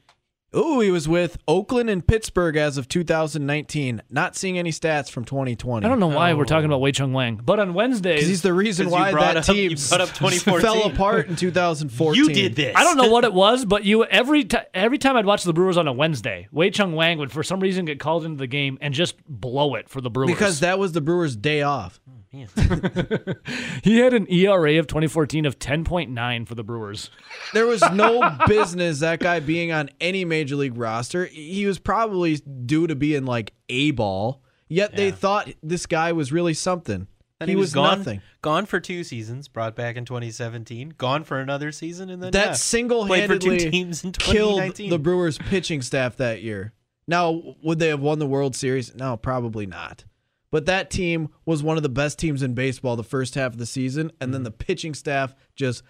[0.53, 4.01] Ooh, he was with Oakland and Pittsburgh as of 2019.
[4.09, 5.85] Not seeing any stats from 2020.
[5.85, 6.73] I don't know why we're talking Oh.
[6.73, 9.77] about Wei Chung Wang, but on Wednesdays, Because he's the reason why that up- team
[9.89, 10.61] brought up 2014.
[10.61, 12.21] fell apart in 2014.
[12.21, 12.75] You did this.
[12.75, 15.53] I don't know what it was, but you every time every time I'd watch the
[15.53, 18.47] Brewers on a Wednesday, Wei Chung Wang would for some reason get called into the
[18.47, 22.01] game and just blow it for the Brewers Because that was the Brewers' day off.
[22.33, 22.47] Man.
[23.83, 27.09] he had an ERA of 2014 of 10.9 for the Brewers.
[27.53, 31.25] There was no business that guy being on any major league roster.
[31.25, 34.43] He was probably due to be in like A ball.
[34.69, 37.07] Yet they thought this guy was really something.
[37.39, 38.21] Then he, was, gone, nothing.
[38.41, 40.93] Gone for two seasons, brought back in 2017.
[40.97, 45.81] Gone for another season, and then That yeah, single-handedly teams in killed the Brewers pitching
[45.81, 46.71] staff that year.
[47.07, 48.93] Now, would they have won the World Series?
[48.95, 50.05] No, probably not.
[50.51, 53.57] But that team was one of the best teams in baseball the first half of
[53.57, 54.45] the season, and then mm.
[54.45, 55.83] the pitching staff just.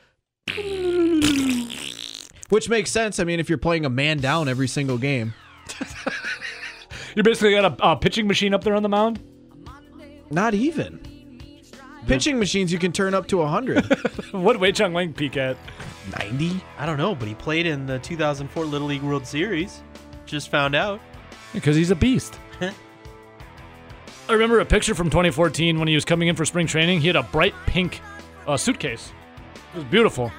[2.49, 3.19] Which makes sense.
[3.19, 5.33] I mean, if you're playing a man down every single game,
[7.15, 9.19] You basically got a, a pitching machine up there on the mound.
[10.29, 10.99] not even.
[12.07, 13.85] Pitching machines you can turn up to 100.
[14.31, 15.57] what did Wei Chung Wang peak at?
[16.17, 16.59] 90?
[16.77, 19.83] I don't know, but he played in the 2004 Little League World Series.
[20.25, 20.99] Just found out.
[21.53, 22.39] Because he's a beast.
[24.29, 27.01] I remember a picture from 2014 when he was coming in for spring training.
[27.01, 27.99] He had a bright pink
[28.47, 29.11] uh, suitcase.
[29.73, 30.31] It was beautiful.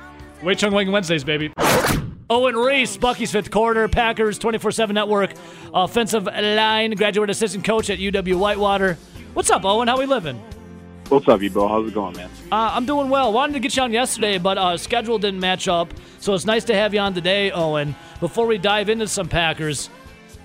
[0.43, 1.53] Wei Chung Wang Wednesdays, baby.
[2.31, 5.33] Owen Reese, Bucky's fifth quarter, Packers 24 7 network,
[5.75, 8.97] offensive line, graduate assistant coach at UW Whitewater.
[9.35, 9.89] What's up, Owen?
[9.89, 10.43] How we living?
[11.09, 11.69] What's up, you bro?
[11.69, 12.31] How's it going, man?
[12.51, 13.33] Uh, I'm doing well.
[13.33, 15.93] Wanted to get you on yesterday, but uh, schedule didn't match up.
[16.21, 17.95] So it's nice to have you on today, Owen.
[18.21, 19.91] Before we dive into some Packers,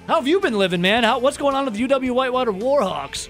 [0.07, 1.03] how have you been living, man?
[1.03, 3.29] How, what's going on with the UW Whitewater Warhawks?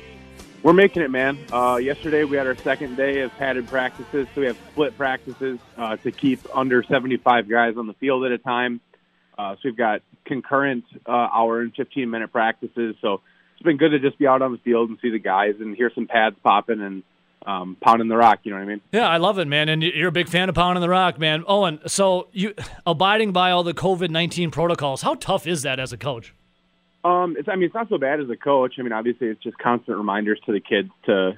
[0.62, 1.40] We're making it, man.
[1.52, 5.60] Uh, yesterday we had our second day of padded practices, so we have split practices
[5.76, 8.80] uh, to keep under 75 guys on the field at a time.
[9.38, 12.96] Uh, so we've got concurrent uh, hour and 15 minute practices.
[13.02, 13.22] So
[13.54, 15.76] it's been good to just be out on the field and see the guys and
[15.76, 17.04] hear some pads popping and
[17.46, 18.40] um, pounding the rock.
[18.44, 18.82] You know what I mean?
[18.92, 19.70] Yeah, I love it, man.
[19.70, 21.44] And you're a big fan of Pounding the Rock, man.
[21.48, 22.54] Owen, so you
[22.86, 26.34] abiding by all the COVID 19 protocols, how tough is that as a coach?
[27.04, 28.76] Um, it's, I mean, it's not so bad as a coach.
[28.80, 31.38] I mean, obviously, it's just constant reminders to the kids to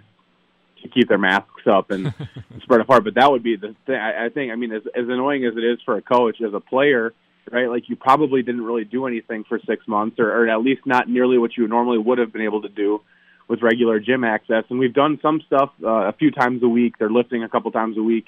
[0.81, 2.13] to keep their masks up and
[2.61, 3.03] spread apart.
[3.03, 3.95] But that would be the thing.
[3.95, 4.51] I, I think.
[4.51, 7.13] I mean, as, as annoying as it is for a coach, as a player,
[7.51, 7.69] right?
[7.69, 11.09] Like you probably didn't really do anything for six months, or, or at least not
[11.09, 13.01] nearly what you normally would have been able to do
[13.47, 14.63] with regular gym access.
[14.69, 16.97] And we've done some stuff uh, a few times a week.
[16.97, 18.27] They're lifting a couple times a week,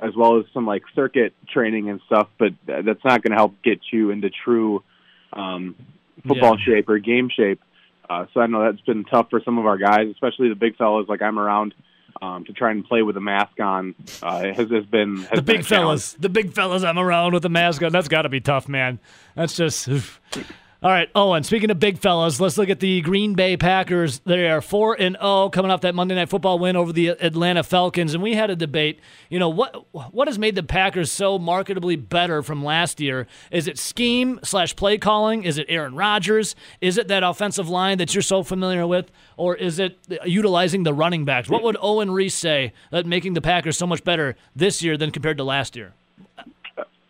[0.00, 2.28] as well as some like circuit training and stuff.
[2.38, 4.82] But th- that's not going to help get you into true
[5.32, 5.74] um,
[6.26, 6.64] football Yeah.
[6.64, 7.60] shape or game shape.
[8.08, 10.76] Uh, so I know that's been tough for some of our guys, especially the big
[10.76, 11.74] fellas like I'm around.
[12.20, 15.42] Um, to try and play with a mask on uh, has, has been has The
[15.42, 17.92] been big fellas, the big fellas I'm around with a mask on.
[17.92, 18.98] That's got to be tough, man.
[19.36, 19.88] That's just.
[20.82, 21.42] All right, Owen.
[21.42, 24.20] Speaking of big fellas, let's look at the Green Bay Packers.
[24.20, 27.62] They are four and zero, coming off that Monday Night Football win over the Atlanta
[27.62, 28.98] Falcons, and we had a debate.
[29.28, 29.84] You know what?
[29.92, 33.26] What has made the Packers so marketably better from last year?
[33.50, 35.42] Is it scheme slash play calling?
[35.42, 36.56] Is it Aaron Rodgers?
[36.80, 40.94] Is it that offensive line that you're so familiar with, or is it utilizing the
[40.94, 41.50] running backs?
[41.50, 45.10] What would Owen Reese say that making the Packers so much better this year than
[45.10, 45.92] compared to last year?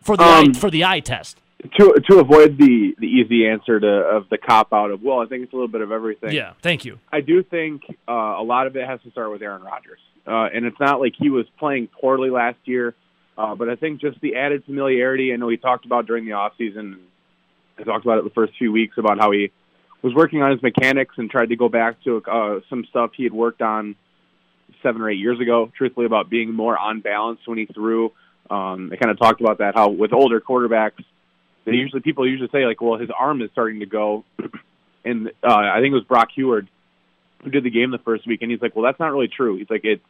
[0.03, 1.37] For the Um, eye, for the eye test.
[1.77, 5.27] To to avoid the the easy answer to of the cop out of well, I
[5.27, 6.31] think it's a little bit of everything.
[6.31, 6.97] Yeah, thank you.
[7.11, 10.49] I do think uh, a lot of it has to start with Aaron Rodgers, uh,
[10.53, 12.95] and it's not like he was playing poorly last year,
[13.37, 15.33] uh, but I think just the added familiarity.
[15.33, 16.99] I know he talked about during the off season.
[17.77, 19.51] I talked about it the first few weeks about how he
[20.01, 23.23] was working on his mechanics and tried to go back to uh, some stuff he
[23.23, 23.95] had worked on
[24.81, 25.71] seven or eight years ago.
[25.77, 28.11] Truthfully, about being more on balance when he threw.
[28.49, 31.03] Um, I kind of talked about that how with older quarterbacks,
[31.65, 34.23] they usually people usually say like, well, his arm is starting to go,
[35.05, 36.67] and uh, I think it was Brock Huard
[37.43, 39.57] who did the game the first week, and he's like, well, that's not really true.
[39.57, 40.03] He's like, it's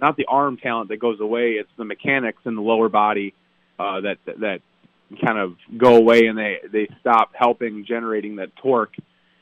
[0.00, 3.34] not the arm talent that goes away; it's the mechanics in the lower body
[3.78, 4.60] uh, that that
[5.24, 8.94] kind of go away, and they they stop helping generating that torque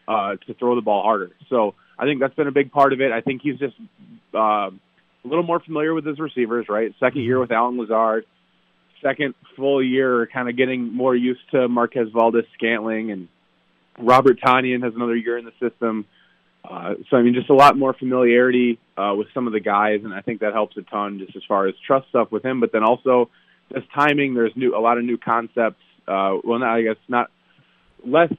[0.09, 1.31] uh, to throw the ball harder.
[1.49, 3.13] So I think that's been a big part of it.
[3.13, 3.77] I think he's just
[4.35, 4.71] uh, a
[5.25, 6.95] little more familiar with his receivers, right?
[7.01, 8.27] Second year with Allen Lazard,
[9.03, 13.29] second full year, kind of getting more used to Marquez Valdes Scantling and
[13.99, 16.07] Robert Tonyan has another year in the system.
[16.65, 20.01] Uh, so I mean, just a lot more familiarity uh, with some of the guys,
[20.05, 22.61] and I think that helps a ton, just as far as trust stuff with him.
[22.61, 23.31] But then also,
[23.73, 24.35] just timing.
[24.35, 25.83] There's new a lot of new concepts.
[26.07, 27.31] Uh, well, not, I guess not
[28.05, 28.33] less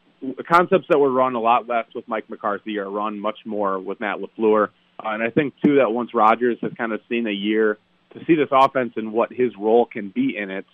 [0.47, 3.99] concepts that were run a lot less with Mike McCarthy are run much more with
[3.99, 4.69] Matt Lafleur.
[4.99, 7.79] Uh, and I think too that once Rodgers has kind of seen a year
[8.13, 10.65] to see this offense and what his role can be in it,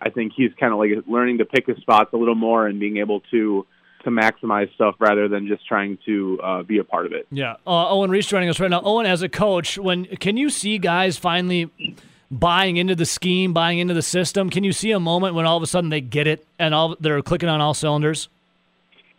[0.00, 2.78] I think he's kind of like learning to pick his spots a little more and
[2.78, 3.66] being able to
[4.04, 7.26] to maximize stuff rather than just trying to uh, be a part of it.
[7.30, 8.80] Yeah, uh, Owen Reese joining us right now.
[8.84, 11.68] Owen, as a coach, when can you see guys finally
[12.30, 14.50] buying into the scheme, buying into the system?
[14.50, 16.96] Can you see a moment when all of a sudden they get it and all
[17.00, 18.28] they're clicking on all cylinders?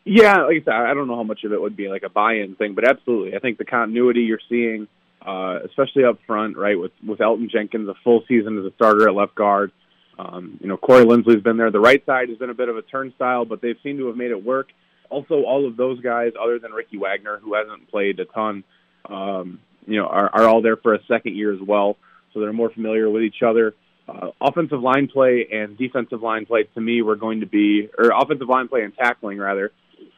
[0.06, 2.10] Yeah, like I said, I don't know how much of it would be like a
[2.10, 4.88] buy-in thing, but absolutely, I think the continuity you're seeing,
[5.26, 9.08] uh, especially up front, right, with with Elgton Jenkins, a full season as a starter
[9.08, 9.72] at left guard.
[10.18, 11.72] Um, you know, Corey Linsley's been there.
[11.72, 14.18] The right side has been a bit of a turnstile, but they've seemed to have
[14.18, 14.68] made it work.
[15.10, 18.64] Also, all of those guys, other than Ricky Wagner, who hasn't played a ton,
[19.10, 21.98] um, you know, are, are all there for a second year as well.
[22.34, 23.74] So they're more familiar with each other.
[24.08, 28.12] Uh, offensive line play and defensive line play to me were going to be, or
[28.16, 29.72] offensive line play and tackling rather,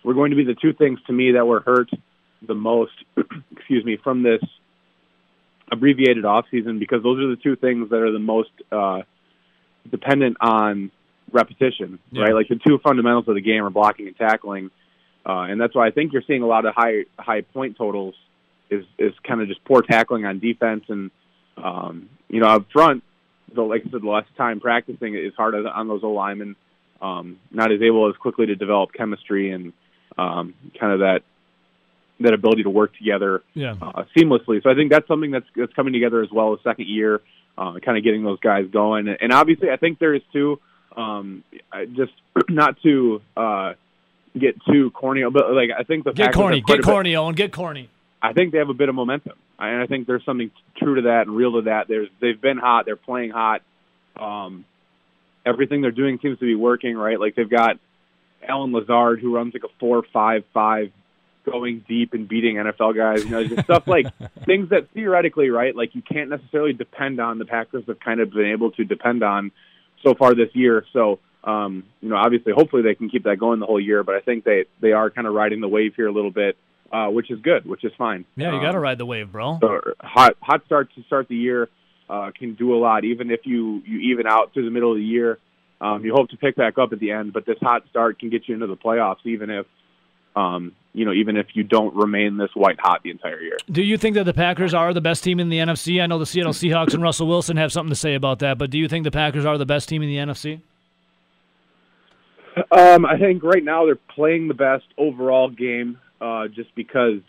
[0.03, 1.89] were going to be the two things to me that were hurt
[2.47, 2.93] the most,
[3.51, 4.41] excuse me, from this
[5.71, 9.01] abbreviated off season because those are the two things that are the most uh,
[9.89, 10.91] dependent on
[11.31, 12.23] repetition, Yeah.
[12.23, 12.33] right?
[12.33, 14.69] Like the two fundamentals of the game are blocking and tackling,
[15.25, 18.15] uh, and that's why I think you're seeing a lot of high high point totals.
[18.69, 21.11] Is is kind of just poor tackling on defense, and
[21.57, 23.03] um, you know up front,
[23.53, 26.55] the like I said, the less time practicing is hard on those O linemen.
[27.01, 29.73] Um, not as able as quickly to develop chemistry and
[30.17, 31.23] um, kind of that
[32.23, 33.75] that ability to work together Yeah.
[33.81, 34.61] uh, seamlessly.
[34.63, 37.21] So I think that's something that's that's coming together as well as second year,
[37.57, 39.07] uh, kind of getting those guys going.
[39.09, 40.59] And obviously, I think there is too,
[40.95, 41.43] um,
[41.93, 42.11] just
[42.49, 43.73] not to uh,
[44.37, 47.35] get too corny, but like I think the Get corny, get a bit- corny, Owen,
[47.35, 47.89] get corny.
[48.21, 51.01] I think they have a bit of momentum, and I think there's something true to
[51.03, 51.87] that and real to that.
[51.87, 53.63] There's they've been hot, they're playing hot.
[54.15, 54.63] Um,
[55.45, 57.19] everything they're doing seems to be working right.
[57.19, 57.79] Like they've got
[58.47, 60.91] Allen Lazard who runs like a four five five,
[61.45, 63.23] going deep and beating NFL guys.
[63.25, 64.05] You know, just stuff like
[64.45, 67.39] things that theoretically, right, like you can't necessarily depend on.
[67.39, 69.51] The Packers have kind of been able to depend on
[70.03, 70.85] so far this year.
[70.93, 71.19] So.
[71.43, 74.19] Um, you know, obviously, hopefully they can keep that going the whole year, but I
[74.19, 76.55] think they they are kind of riding the wave here a little bit,
[76.91, 78.25] uh, which is good, which is fine.
[78.35, 79.57] Yeah, you Um, got to ride the wave, bro.
[79.59, 81.67] so hot hot start to start the year
[82.11, 83.05] uh, can do a lot.
[83.05, 85.39] Even if you you even out through the middle of the year,
[85.81, 87.33] um, you hope to pick back up at the end.
[87.33, 89.65] But this hot start can get you into the playoffs, even if
[90.35, 93.57] um, you know even if you don't remain this white hot the entire year.
[93.69, 96.01] Do you think that the Packers are the best team in the NFC?
[96.01, 98.69] I know the Seattle Seahawks and Russell Wilson have something to say about that, but
[98.69, 100.61] do you think the Packers are the best team in the NFC?
[102.71, 107.21] Um, I think right now they're playing the best overall game, uh, just because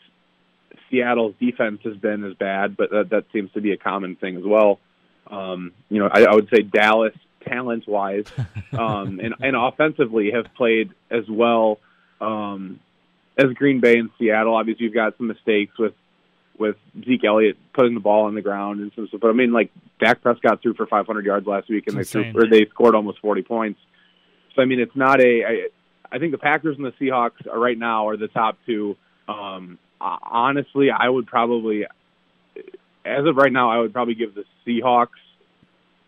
[0.91, 4.37] Seattle's defense has been as bad, but that, that seems to be a common thing
[4.37, 4.81] as well.
[5.29, 7.15] Um, you know, I, I would say Dallas,
[7.47, 8.27] talent wise,
[8.73, 11.79] um, and, and offensively, have played as well
[12.21, 12.81] um,
[13.39, 14.55] as Green Bay and Seattle.
[14.55, 15.95] Obviously, you've got some mistakes with
[16.59, 19.21] with Zeke Elliott putting the ball on the ground and some stuff.
[19.21, 22.33] But I mean, like Dak Prescott threw for 500 yards last week, and they Insane.
[22.33, 23.81] threw, or they scored almost 40 points.
[24.55, 25.45] So I mean, it's not a.
[25.45, 25.69] I,
[26.11, 28.97] I think the Packers and the Seahawks are right now are the top two.
[29.29, 31.87] Um, honestly, I would probably,
[33.05, 35.22] as of right now, I would probably give the Seahawks.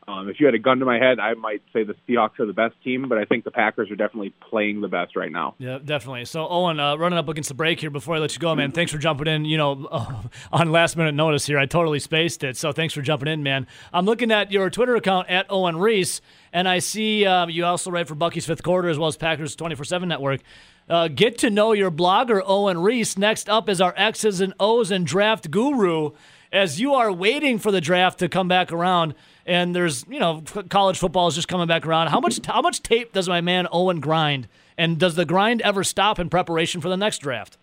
[0.07, 2.47] Um, if you had a gun to my head, I might say the Seahawks are
[2.47, 5.55] the best team, but I think the Packers are definitely playing the best right now.
[5.59, 6.25] Yeah, definitely.
[6.27, 8.73] So, Owen, uh, running up against the break here before I let you go, man.
[8.73, 9.45] Thanks for jumping in.
[9.45, 12.57] You know, uh, on last minute notice here, I totally spaced it.
[12.57, 13.67] So, thanks for jumping in, man.
[13.93, 16.21] I'm looking at your Twitter account at Owen Reese,
[16.53, 19.57] and I see uh, you also write for Bucky's Fifth Quarter as well as Packers
[19.57, 20.41] 24 7 Network.
[20.89, 23.17] Uh, get to know your blogger, Owen Reese.
[23.17, 26.11] Next up is our X's and O's and draft guru.
[26.53, 29.15] As you are waiting for the draft to come back around,
[29.47, 32.09] and there's you know college football is just coming back around.
[32.09, 35.85] How much how much tape does my man Owen grind, and does the grind ever
[35.85, 37.57] stop in preparation for the next draft?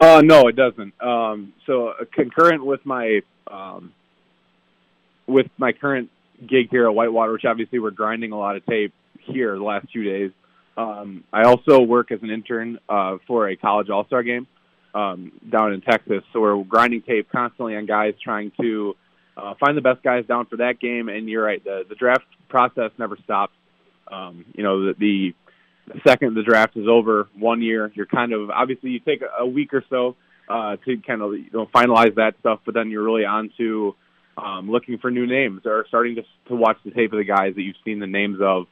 [0.00, 0.94] Uh, no, it doesn't.
[1.02, 3.20] Um, so uh, concurrent with my
[3.50, 3.92] um,
[5.26, 6.10] with my current
[6.46, 9.90] gig here at Whitewater, which obviously we're grinding a lot of tape here the last
[9.92, 10.30] few days.
[10.76, 14.46] Um, I also work as an intern uh, for a college all star game
[14.94, 16.22] um, down in Texas.
[16.32, 18.96] So we're grinding tape constantly on guys trying to
[19.40, 21.08] uh, find the best guys down for that game.
[21.08, 23.54] And you're right, the the draft process never stops.
[24.10, 25.34] Um, you know, the, the
[26.06, 29.46] second the draft is over, one year, you're kind of obviously you take a, a
[29.46, 30.16] week or so
[30.48, 33.94] uh, to kind of you know finalize that stuff, but then you're really on to
[34.36, 37.54] um, looking for new names or starting to to watch the tape of the guys
[37.54, 38.66] that you've seen the names of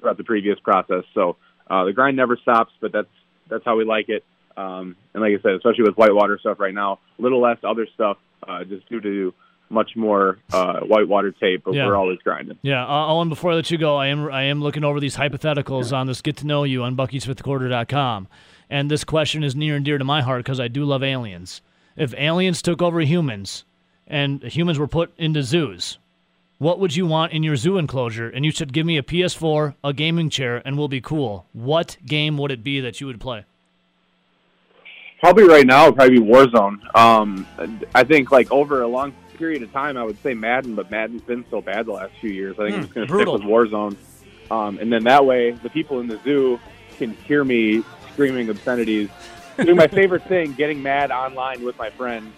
[0.00, 1.04] throughout the previous process.
[1.14, 1.36] So
[1.68, 3.08] uh, the grind never stops, but that's
[3.48, 4.24] that's how we like it.
[4.56, 7.86] Um, and like I said, especially with whitewater stuff right now, a little less other
[7.94, 9.34] stuff uh, just due to
[9.72, 11.86] much more uh, whitewater tape, but Yeah.
[11.86, 12.58] we're always grinding.
[12.62, 13.28] Yeah, uh, Owen.
[13.28, 16.20] Before I let you go, I am I am looking over these hypotheticals on this
[16.20, 18.28] Get to Know You on Bucky'sFifthQuarter.com,
[18.70, 21.60] and this question is near and dear to my heart because I do love aliens.
[21.96, 23.64] If aliens took over humans,
[24.06, 25.98] and humans were put into zoos,
[26.58, 28.28] what would you want in your zoo enclosure?
[28.28, 31.46] And you should give me a PS4, a gaming chair, and we'll be cool.
[31.52, 33.44] What game would it be that you would play?
[35.20, 36.78] Probably right now, probably Warzone.
[36.96, 37.46] Um,
[37.94, 41.22] I think like over a long period of time, I would say Madden, but Madden's
[41.22, 42.54] been so bad the last few years.
[42.60, 43.96] I think I'm just going to stick with Warzone.
[44.52, 46.60] Um, and then that way, the people in the zoo
[46.96, 49.08] can hear me screaming obscenities,
[49.56, 52.32] doing my favorite thing, getting mad online with my friends.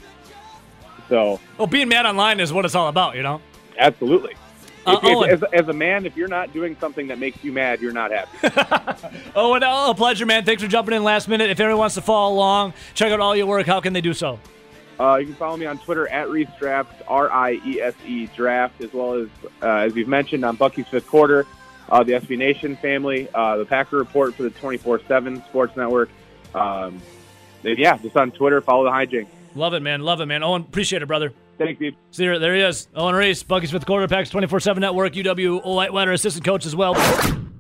[1.11, 3.43] So, Well, being mad online is what it's all about, you know.
[3.79, 4.33] absolutely.
[4.87, 7.53] Uh, If- if- as, as a man, if you're not doing something that makes you
[7.53, 9.19] mad, you're not happy.
[9.37, 10.47] Owen, oh, a pleasure, man.
[10.47, 11.51] Thanks for jumping in last minute.
[11.51, 13.67] If anyone wants to follow along, check out all your work.
[13.67, 14.39] How can they do so?
[14.99, 18.27] Uh, you can follow me on Twitter at Riese Draft, R I E S E
[18.27, 19.29] Draft, as well as,
[19.63, 21.47] uh, as you've mentioned, on Bucky's Fifth Quarter,
[21.89, 26.11] uh, the SB Nation family, uh, the Packer Report for the 24 7 Sports Network.
[26.55, 27.01] Um,
[27.63, 29.27] yeah, just on Twitter, follow the hijink.
[29.55, 30.01] Love it, man.
[30.01, 30.43] Love it, man.
[30.43, 31.33] Owen, appreciate it, brother.
[31.59, 31.97] Thanks, dude.
[32.11, 32.89] See there, there he is.
[32.95, 36.95] Owen Riese, Bucky's Fifth Quarter, Packs 24-7 Network, UW Whitewater assistant coach as well.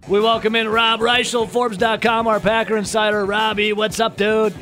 [0.08, 3.24] We welcome in Rob Reischel, Forbes.com, our Packer insider.
[3.24, 4.52] Robbie, what's up, dude?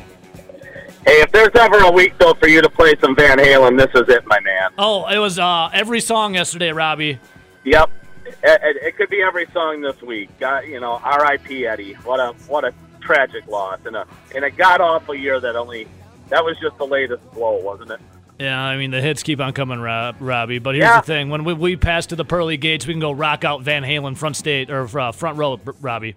[1.05, 3.89] Hey, if there's ever a week though for you to play some Van Halen, this
[3.93, 4.71] is it, my man.
[4.77, 7.19] Oh, it was uh, every song yesterday, Robbie.
[7.65, 7.89] Yep,
[8.25, 10.29] it, it, it could be every song this week.
[10.39, 11.65] God, you know, R.I.P.
[11.67, 11.93] Eddie.
[12.05, 15.87] What a what a tragic loss, and a and a god awful year that only
[16.29, 17.99] that was just the latest blow, wasn't it?
[18.39, 20.59] Yeah, I mean, the hits keep on coming, Rob, Robbie.
[20.59, 21.01] But here's Yeah.
[21.01, 21.29] the thing.
[21.29, 24.17] When we, we pass to the pearly gates, we can go rock out Van Halen
[24.17, 26.15] front state or uh, front row, Robbie.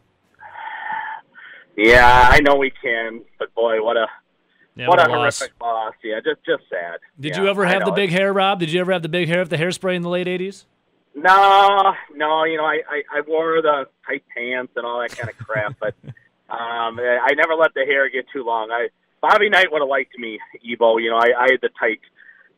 [1.76, 4.06] Yeah, I know we can, but boy, what a
[4.76, 5.38] Yeah, what a loss.
[5.38, 5.94] horrific loss.
[6.04, 6.98] Yeah, just just sad.
[7.18, 8.60] Did Yeah, you ever have the big hair, Rob?
[8.60, 10.64] Did you ever have the big hair with the hairspray in the late 80s?
[11.14, 15.30] No, no, you know, I, I, I wore the tight pants and all that kind
[15.30, 15.94] of crap, but
[16.50, 18.70] um, I never let the hair get too long.
[18.70, 18.88] I
[19.22, 21.02] Bobby Knight would have liked me, Evo.
[21.02, 22.00] You know, I, I had the tight,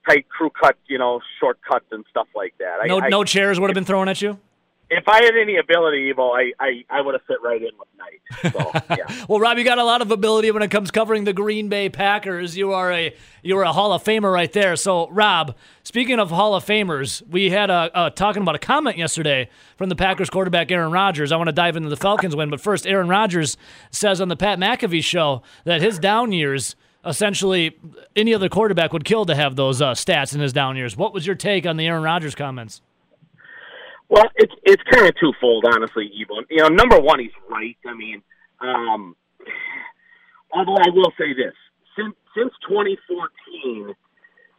[0.09, 2.79] tight crew cut, you know, short cuts and stuff like that.
[2.87, 4.39] No, I, I, no chairs would have been thrown at you?
[4.91, 7.89] If I had any ability, Evo, I, I, I would have fit right in with
[7.99, 8.53] Knight.
[8.55, 9.25] So yeah.
[9.29, 11.91] Well, Rob, you got a lot of ability when it comes covering the Green Bay
[11.91, 12.57] Packers.
[12.57, 14.77] You are a you are a Hall of Famer right there.
[14.77, 18.97] So, Rob, speaking of Hall of Famers, we had a, a talking about a comment
[18.97, 21.33] yesterday from the Packers quarterback Aaron Rodgers.
[21.33, 23.59] I want to dive into the Falcons win, but first, Aaron Rodgers
[23.91, 26.77] says on the Pat McAfee show that his down years.
[27.07, 27.79] Essentially,
[28.17, 30.97] any other quarterback would kill to have those uh, stats in his down years.
[30.97, 32.83] What was your take on the Aaron Rodgers comments?
[34.09, 36.43] Well, it's it's kind of twofold, honestly, Evo.
[36.51, 37.77] You know, number one, he's right.
[37.87, 38.23] I mean,
[38.61, 39.17] um,
[40.51, 41.55] although I will say this:
[41.97, 43.95] since since 2014,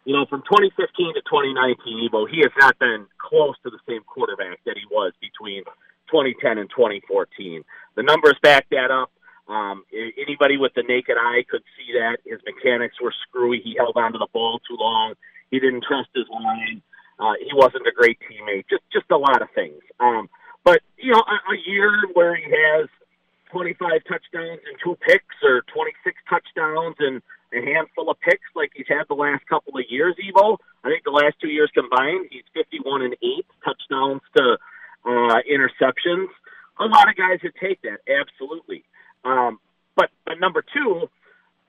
[0.06, 4.02] you know, from 2015 to 2019, Evo, he has not been close to the same
[4.06, 5.64] quarterback that he was between
[6.12, 7.64] 2010 and 2014.
[7.96, 9.12] The numbers back that up.
[9.50, 13.60] Um, anybody with the naked eye could see that his mechanics were screwy.
[13.64, 15.16] He held onto the ball too long.
[15.50, 16.84] He didn't trust his line.
[17.20, 18.66] Uh, he wasn't a great teammate.
[18.70, 19.82] Just just a lot of things.
[20.00, 20.30] Um,
[20.64, 22.88] but you know, a, a year where he has
[23.52, 27.22] 25 touchdowns and two picks, or 26 touchdowns and
[27.54, 30.58] a handful of picks like he's had the last couple of years, Evo.
[30.84, 34.58] I think the last two years combined, he's 51 and 8 touchdowns to
[35.06, 36.30] uh, interceptions.
[36.80, 38.84] A lot of guys would take that, absolutely.
[39.26, 39.60] Um,
[39.96, 41.10] but, but number two,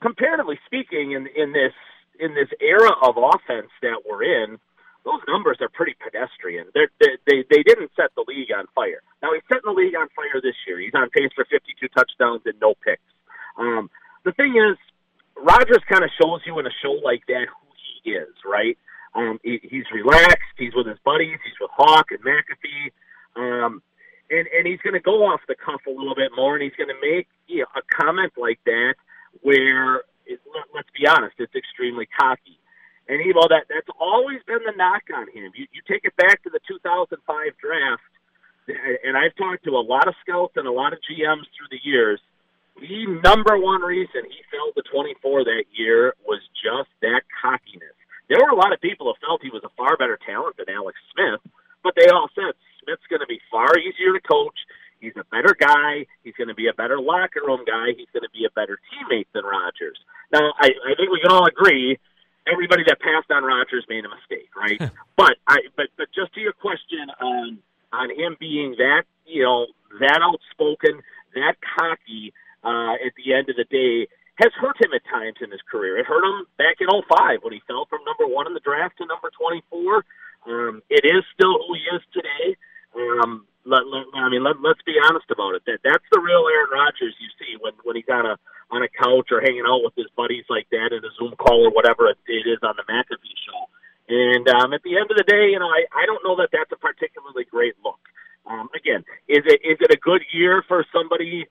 [0.03, 1.73] comparatively speaking, in, in this
[2.21, 4.59] in this era of offense that we're in,
[5.05, 6.67] those numbers are pretty pedestrian.
[6.75, 9.03] They're, they they they didn't set the league on fire.
[9.23, 10.79] Now he's setting the league on fire this year.
[10.79, 13.03] He's on pace for 52 touchdowns and no picks.
[13.57, 13.91] Um,
[14.25, 14.77] the thing is,
[15.37, 17.67] Rodgers kind of shows you in a show like that who
[18.03, 18.77] he is, right?
[19.15, 20.55] Um, he, he's relaxed.
[20.57, 21.39] He's with his buddies.
[21.45, 22.93] He's with Hawk and McAfee.
[23.37, 23.83] Um,
[24.31, 26.77] and, and he's going to go off the cuff a little bit more, and he's
[26.77, 28.95] going to make you know, a comment like that
[29.43, 32.59] where, it, let, let's be honest, it's extremely cocky.
[33.09, 35.51] And Evo, that that's always been the knock on him.
[35.55, 37.19] You, you take it back to the 2005
[37.59, 38.03] draft,
[39.05, 41.83] and I've talked to a lot of scouts and a lot of GMs through the
[41.83, 42.21] years
[42.81, 47.97] the number one reason he fell to 24 that year was just that cockiness.
[48.29, 50.73] There were a lot of people who felt he was a far better talent than
[50.73, 51.45] Alex Smith,
[51.83, 54.57] but they all said Smith's going to be far easier to coach.
[55.01, 56.07] He's a better guy.
[56.23, 57.93] He's going to be a better locker room guy.
[57.97, 59.99] He's going to be a better teammate than Rodgers.
[60.33, 61.99] Now, I, I think we can all agree
[62.51, 64.91] everybody that passed on Rodgers made a mistake, right?
[65.17, 67.59] but I, but but just to your question on
[67.93, 69.67] on him being that you know
[70.01, 71.03] that outspoken,
[71.35, 72.33] that cocky,
[72.65, 75.99] uh, at the end of the day has hurt him at times in his career.
[75.99, 78.97] It hurt him back in 05 when he fell from number one in the draft
[78.99, 80.05] to number 24.
[80.47, 82.57] Um, it is still who he is today.
[82.97, 85.63] Um, let, let, I mean, let, let's be honest about it.
[85.67, 88.37] That that's the real Aaron Rodgers you see when when he's on a
[88.71, 91.67] on a couch or hanging out with his buddies like that in a Zoom call
[91.67, 93.61] or whatever it, is on the McAfee show.
[94.09, 96.51] And um, at the end of the day, you know, I, I don't know that
[96.53, 98.01] that's a particularly great look.
[98.47, 101.47] Um, again, is it is it a good year for somebody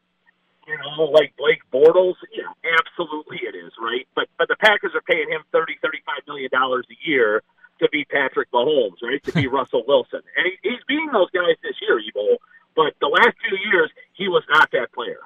[0.68, 4.08] you know, like Blake Bortles, yeah, absolutely it is, right?
[4.16, 7.42] But but the Packers are paying him thirty, thirty-five million dollars a year
[7.80, 9.24] to be Patrick Mahomes, right?
[9.24, 12.38] To be Russell Wilson, and he, he's being those guys this year, Evo.
[12.76, 15.20] But the last few years, he was not that player.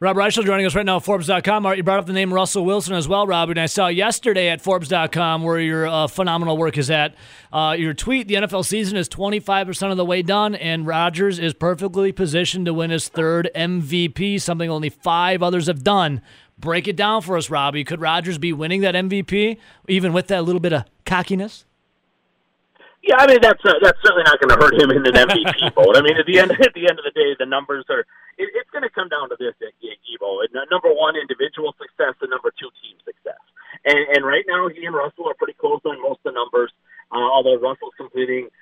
[0.00, 1.66] Rob Reischel joining us right now at Forbes.com.
[1.66, 4.48] Art, you brought up the name Russell Wilson as well, Rob, and I saw yesterday
[4.48, 7.16] at Forbes.com where your uh, phenomenal work is at.
[7.52, 11.52] Uh, your tweet, the NFL season is 25% of the way done, and Rodgers is
[11.52, 16.22] perfectly positioned to win his third MVP, something only five others have done.
[16.56, 17.82] Break it down for us, Robbie.
[17.82, 21.64] Could Rodgers be winning that MVP, even with that little bit of cockiness?
[23.08, 25.72] Yeah, I mean that's uh, that's certainly not going to hurt him in an MVP
[25.80, 25.96] vote.
[25.96, 28.04] I mean, at the end at the end of the day, the numbers are.
[28.36, 30.44] It, it's going to come down to this at Evo.
[30.68, 33.40] Number one, individual success, and number two, team success.
[33.88, 36.68] And and right now, he and Russell are pretty close on most of the numbers.
[37.08, 38.52] Uh, although Russell's completing,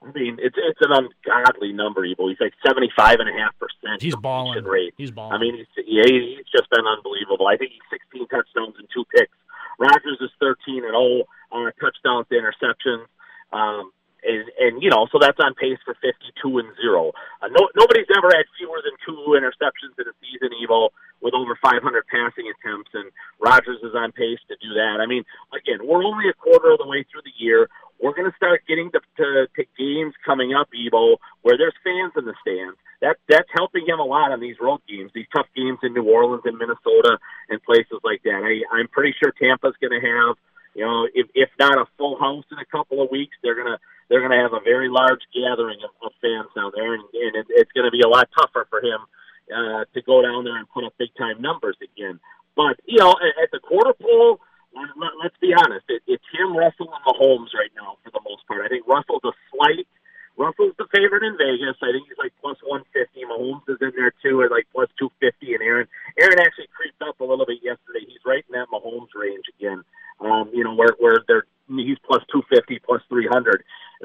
[0.00, 2.00] I mean, it's it's an ungodly number.
[2.08, 2.32] Evo.
[2.32, 4.00] He's like seventy five and a half percent.
[4.00, 4.64] He's balling.
[4.64, 4.96] Rate.
[4.96, 5.36] He's balling.
[5.36, 7.44] I mean, he's yeah, he's just been unbelievable.
[7.44, 9.36] I think he's sixteen touchdowns and two picks.
[9.76, 13.04] Rodgers is thirteen and oh uh, touchdowns to interceptions.
[13.52, 13.92] Um,
[14.22, 17.10] and, and you know, so that's on pace for 52 and zero.
[17.42, 20.90] Uh, no, nobody's ever had fewer than two interceptions in a season, Evo,
[21.20, 23.10] with over 500 passing attempts, and
[23.42, 25.02] Rodgers is on pace to do that.
[25.02, 27.68] I mean, again, we're only a quarter of the way through the year.
[27.98, 32.14] We're going to start getting to, to, to games coming up, Evo, where there's fans
[32.16, 32.78] in the stands.
[33.02, 36.06] That that's helping him a lot on these road games, these tough games in New
[36.06, 37.18] Orleans and Minnesota
[37.50, 38.46] and places like that.
[38.46, 40.38] I, I'm pretty sure Tampa's going to have
[40.74, 43.78] you know, if if not a full house in a couple of weeks, they're gonna
[44.08, 47.46] they're to have a very large gathering of, of fans down there, and, and it,
[47.48, 49.00] it's to be a lot tougher for him
[49.48, 52.20] uh, to go down there and put up big time numbers again.
[52.56, 54.40] But you know, at, at the quarter pole,
[54.76, 58.46] let, let's be honest, it, it's him, Russell, and Mahomes right now for the most
[58.46, 58.64] part.
[58.64, 59.88] I think Russell's a slight.
[60.36, 61.76] Russell's the favorite in Vegas.
[61.84, 62.88] I think he's like plus 150.
[63.28, 65.56] Mahomes is in there too at like plus 250.
[65.56, 68.04] And Aaron, Aaron actually creeped up a little bit yesterday.
[68.08, 69.84] He's right in that Mahomes range again.
[70.20, 73.02] Um, you know where where they're he's plus 250, plus
[73.32, 73.64] 300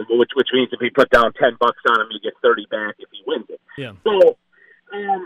[0.10, 2.96] which which means if he put down ten bucks on him, he gets thirty back
[3.00, 3.60] if he wins it.
[3.78, 3.94] Yeah.
[4.04, 4.38] So,
[4.94, 5.26] um,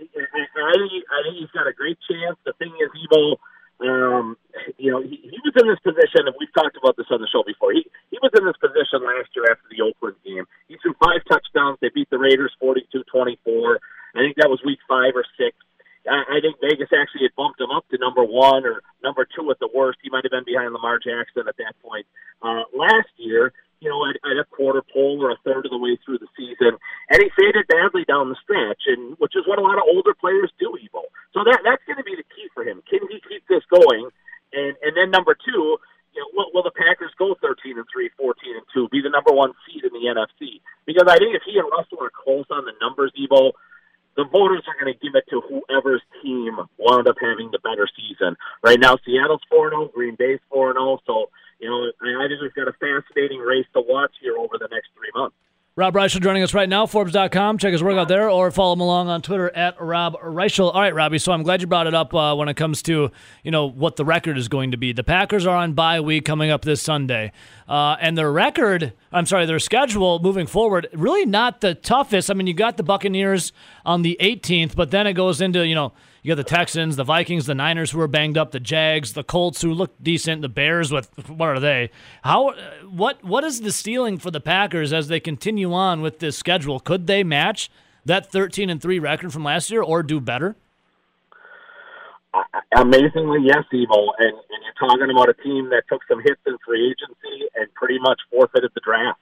[0.00, 2.36] I, I think he's got a great chance.
[2.44, 3.36] The thing is, Evo,
[3.84, 4.36] um,
[4.78, 7.28] you know, he, he was in this position, and we've talked about this on the
[7.28, 7.72] show before.
[7.72, 10.48] He he was in this position last year after the Oakland game.
[10.68, 11.76] He threw five touchdowns.
[11.80, 13.76] They beat the Raiders 42-24.
[14.16, 15.54] I think that was week five or six.
[16.08, 19.50] I, I think Vegas actually had bumped him up to number one or number two
[19.52, 20.00] at the worst.
[20.02, 22.08] He might have been behind Lamar Jackson at that point
[22.40, 25.80] uh, last year you know, at, at a quarter pole or a third of the
[25.80, 26.76] way through the season,
[27.08, 30.12] and he faded badly down the stretch, and which is what a lot of older
[30.12, 31.08] players do, Evo.
[31.32, 32.84] So that that's going to be the key for him.
[32.88, 34.12] Can he keep this going?
[34.52, 35.80] And and then number two,
[36.12, 39.08] you know, will, will the Packers go 13 and 3, 14 and 2, be the
[39.08, 40.60] number one seed in the NFC?
[40.84, 43.52] Because I think if he and Russell are close on the numbers, Evo,
[44.16, 47.88] the voters are going to give it to whoever's team wound up having the better
[47.96, 48.36] season.
[48.62, 50.98] Right now, Seattle's 4 0, Green Bay's 4 0.
[51.06, 54.68] So, you know, I think we've got a fascinating race to watch here over the
[54.70, 55.36] next three months.
[55.80, 57.56] Rob Reischel joining us right now, Forbes.com.
[57.56, 60.74] Check his work out there or follow him along on Twitter at Rob Reischel.
[60.74, 63.10] All right, Robbie, so I'm glad you brought it up uh, when it comes to,
[63.42, 64.92] you know, what the record is going to be.
[64.92, 67.32] The Packers are on bye week coming up this Sunday.
[67.66, 72.30] Uh, and their record, I'm sorry, their schedule moving forward, really not the toughest.
[72.30, 73.50] I mean, you got the Buccaneers
[73.86, 77.04] on the 18th, but then it goes into, you know, you got the Texans, the
[77.04, 80.48] Vikings, the Niners who are banged up, the Jags, the Colts who look decent, the
[80.48, 81.90] Bears with what are they?
[82.22, 82.54] How
[82.88, 86.80] what what is the ceiling for the Packers as they continue on with this schedule?
[86.80, 87.70] Could they match
[88.04, 90.56] that 13 and 3 record from last year or do better?
[92.76, 94.08] Amazingly, yes, Evo.
[94.18, 97.72] And, and you're talking about a team that took some hits in free agency and
[97.74, 99.18] pretty much forfeited the draft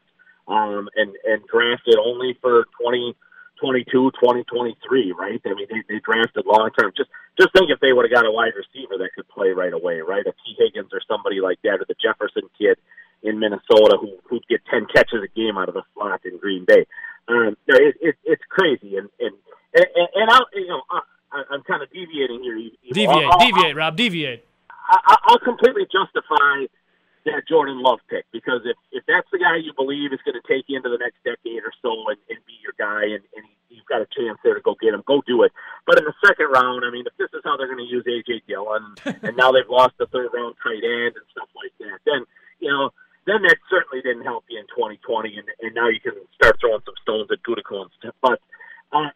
[0.46, 3.14] um, and, and drafted only for 20,
[3.60, 5.40] 22, 2023, right?
[5.44, 6.92] I mean, they, they drafted long term.
[6.96, 9.72] Just just think if they would have got a wide receiver that could play right
[9.72, 10.26] away, right?
[10.26, 12.78] A Tee Higgins or somebody like that, or the Jefferson kid
[13.22, 16.64] in Minnesota who who'd get 10 catches a game out of the slot in Green
[16.64, 16.86] Bay.
[17.28, 19.34] Um, it, it, it's crazy, and and
[19.74, 22.56] and, and I'll you know I, I'm kind of deviating here.
[22.92, 24.44] Deviate, I'll, deviate, I'll, Rob, deviate.
[24.88, 26.64] I, I'll completely justify
[27.24, 30.46] that Jordan Love pick because if if that's the guy you believe is going to
[30.46, 33.42] take you into the next decade or so and, and be your guy and, and
[33.46, 35.52] he, you've got a chance there to go get him, go do it.
[35.86, 38.04] But in the second round, I mean, if this is how they're going to use
[38.04, 41.98] AJ Dillon and now they've lost the third round tight end and stuff like that,
[42.06, 42.24] then
[42.60, 42.90] you know
[43.28, 46.80] then that certainly didn't help you in 2020, and, and now you can start throwing
[46.88, 48.00] some stones at Gutekunst.
[48.24, 48.40] But
[48.90, 49.12] uh,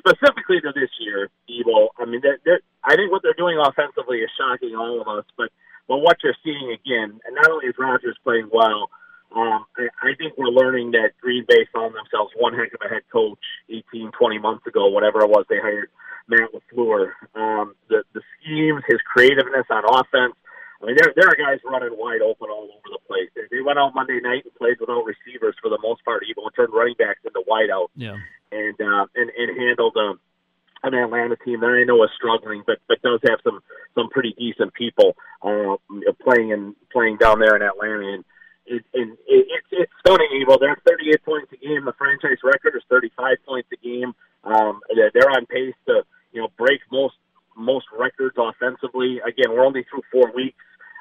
[0.00, 4.24] specifically to this year, Evo, I mean, they're, they're, I think what they're doing offensively
[4.24, 5.24] is shocking all of us.
[5.36, 5.52] But
[5.88, 8.90] but what you're seeing again, and not only is Rodgers playing well,
[9.34, 12.88] um, I, I think we're learning that Green Bay found themselves one heck of a
[12.88, 15.90] head coach 18, 20 months ago, whatever it was they hired
[16.28, 17.12] Matt LaFleur.
[17.34, 20.34] Um, the the schemes, his creativeness on offense.
[20.82, 23.30] I mean, there there are guys running wide open all over the place.
[23.34, 26.44] They, they went out Monday night and played without receivers for the most part, even
[26.54, 27.94] turned running backs into wideouts.
[27.96, 28.16] Yeah.
[28.52, 30.20] And uh, and and handled um,
[30.82, 33.60] an Atlanta team that I know is struggling, but but does have some
[33.94, 35.76] some pretty decent people uh,
[36.22, 38.14] playing and playing down there in Atlanta.
[38.14, 38.24] And
[38.66, 40.44] it, it, it's it's stunning.
[40.44, 40.58] Evo.
[40.58, 41.84] They're 38 points a game.
[41.84, 44.14] The franchise record is 35 points a game.
[44.44, 46.02] Um, they're on pace to
[46.32, 47.14] you know break most
[47.56, 49.20] most records offensively.
[49.26, 50.58] Again, we're only through four weeks.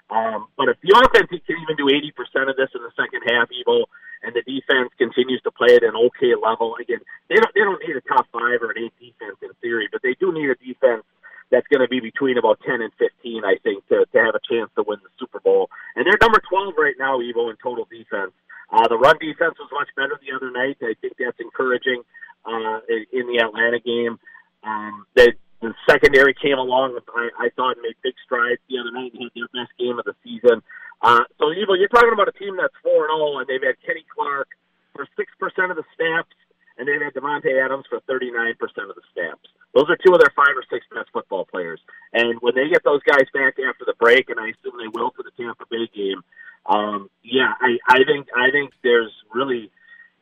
[0.09, 3.49] Um, but if the offense can even do 80% of this in the second half,
[3.49, 3.85] Evo,
[4.21, 7.81] and the defense continues to play at an okay level, again, they don't they don't
[7.81, 10.57] need a top five or an eight defense in theory, but they do need a
[10.61, 11.03] defense
[11.51, 14.41] that's going to be between about 10 and 15, I think, to, to have a
[14.49, 15.69] chance to win the Super Bowl.
[15.95, 18.33] And they're number 12 right now, Evo, in total defense.
[18.71, 20.77] Uh, the run defense was much better the other night.
[20.81, 22.01] I think that's encouraging
[22.45, 22.79] uh,
[23.13, 24.17] in, the Atlanta game.
[24.63, 25.33] Um, they,
[25.65, 26.99] the secondary came along.
[27.15, 30.05] I, I thought made big strides the other night and had their best game of
[30.05, 30.61] the season.
[31.01, 34.05] Uh, so, Evo, you're talking about a team that's 4 0, and they've had Kenny
[34.13, 34.49] Clark
[34.93, 36.35] for 6% of the snaps,
[36.77, 38.55] and they've had Davante Adams for 39%
[38.89, 39.49] of the snaps.
[39.73, 41.81] Those are two of their five or six best football players.
[42.13, 45.11] And when they get those guys back after the break, and I assume they will
[45.11, 46.23] for the Tampa Bay game,
[46.65, 49.69] um, yeah, I, I think I think there's really,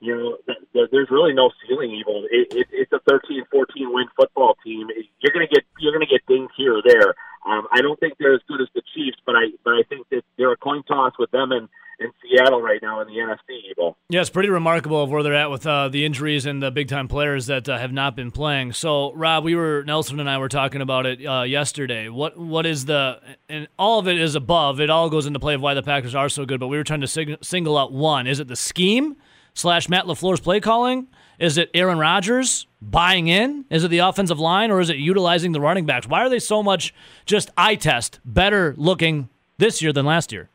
[0.01, 1.91] you know, th- there's really no ceiling.
[1.91, 4.87] Evo, it, it, it's a 13, 14 win football team.
[5.19, 7.15] You're gonna get you're gonna get dinged here or there.
[7.45, 10.07] Um, I don't think they're as good as the Chiefs, but I but I think
[10.09, 11.69] that they're a coin toss with them and
[11.99, 13.73] in Seattle right now in the NFC.
[13.77, 13.95] Evo.
[14.09, 16.87] Yeah, it's pretty remarkable of where they're at with uh, the injuries and the big
[16.87, 18.73] time players that uh, have not been playing.
[18.73, 22.09] So, Rob, we were Nelson and I were talking about it uh, yesterday.
[22.09, 23.19] What what is the
[23.49, 24.79] and all of it is above.
[24.79, 26.59] It all goes into play of why the Packers are so good.
[26.59, 28.27] But we were trying to sing, single out one.
[28.27, 29.15] Is it the scheme
[29.53, 31.07] slash Matt LaFleur's play calling?
[31.39, 33.65] Is it Aaron Rodgers buying in?
[33.69, 36.07] Is it the offensive line, or is it utilizing the running backs?
[36.07, 36.93] Why are they so much
[37.25, 40.49] just eye test better looking this year than last year?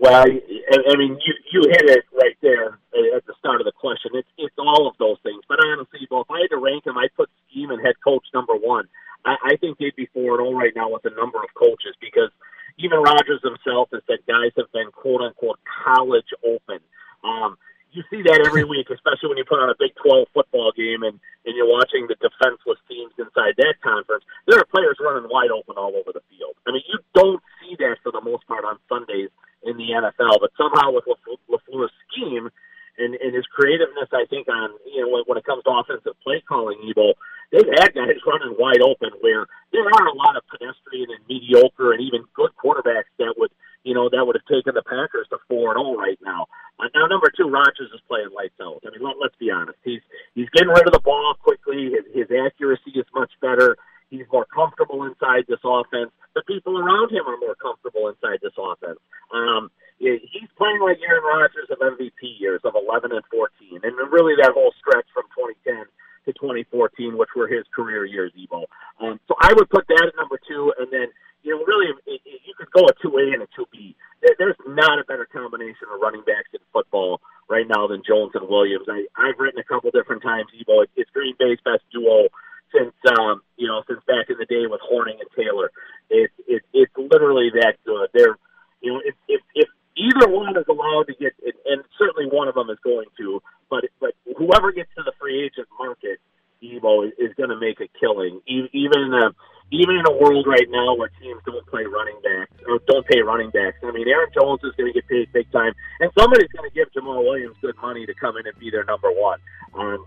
[0.00, 2.78] Well, I, mean, you you hit it right there
[3.16, 4.12] at the start of the question.
[4.14, 5.42] It's it's all of those things.
[5.48, 8.24] But honestly, well, if I had to rank them, I'd put scheme and head coach
[8.32, 8.86] number one.
[9.24, 11.94] I, I think they'd be four and zero right now with a number of coaches
[12.00, 12.30] because
[12.78, 16.78] even Rodgers himself has said guys have been quote unquote college open.
[17.24, 17.58] Um,
[17.92, 21.02] you see that every week, especially when you put on a Big 12 football game
[21.02, 21.16] and,
[21.46, 24.24] and you're watching the defenseless teams inside that conference.
[24.46, 26.56] There are players running wide open all over the field.
[26.66, 29.32] I mean, you don't see that for the most part on Sundays
[29.64, 32.50] in the NFL, but somehow with LaFleur's scheme
[32.98, 36.18] and, and his creativeness, I think on you know when, when it comes to offensive
[36.22, 37.14] play calling, Evo,
[37.50, 41.92] they've had guys running wide open where there are a lot of pedestrian and mediocre
[41.92, 43.50] and even good quarterbacks that would
[43.84, 46.46] you know that would have taken the Packers to four and zero right now.
[46.94, 48.82] Now number two, Rodgers is playing lights out.
[48.86, 50.02] I mean, let, let's be honest, he's
[50.34, 51.92] he's getting rid of the ball quickly.
[51.92, 53.76] His, his accuracy is much better.
[54.10, 56.10] He's more comfortable inside this offense.
[56.34, 58.98] The people around him are more comfortable inside this offense.
[59.32, 64.34] Um, he's playing like Aaron Rodgers of MVP years of 11 and 14, and really
[64.40, 65.84] that whole stretch from 2010
[66.24, 68.64] to 2014, which were his career years, Evo.
[69.00, 71.08] Um, so I would put that at number two, and then
[71.42, 73.96] you know really it, it, you could go a two A and a two B.
[74.38, 78.48] There's not a better combination of running backs in football right now than Jones and
[78.48, 78.86] Williams.
[78.88, 80.84] I, I've written a couple different times, Evo.
[80.84, 82.28] It, it's Green Bay's best duo
[82.72, 85.70] since um, you know since back in the day with Hornung and Taylor.
[86.10, 88.08] It, it it's literally that good.
[88.12, 88.36] They're
[88.80, 91.32] you know if if, if either one is allowed to get,
[91.66, 95.44] and certainly one of them is going to, but but whoever gets to the free
[95.44, 96.18] agent market,
[96.62, 98.40] Evo is, is going to make a killing.
[98.46, 99.32] Even in a
[99.70, 102.47] even in a world right now where teams don't play running backs
[102.86, 103.78] don't pay running backs.
[103.82, 106.74] I mean, Aaron Jones is going to get paid big time, and somebody's going to
[106.74, 109.38] give Jamaal Williams good money to come in and be their number one.
[109.74, 110.04] Um,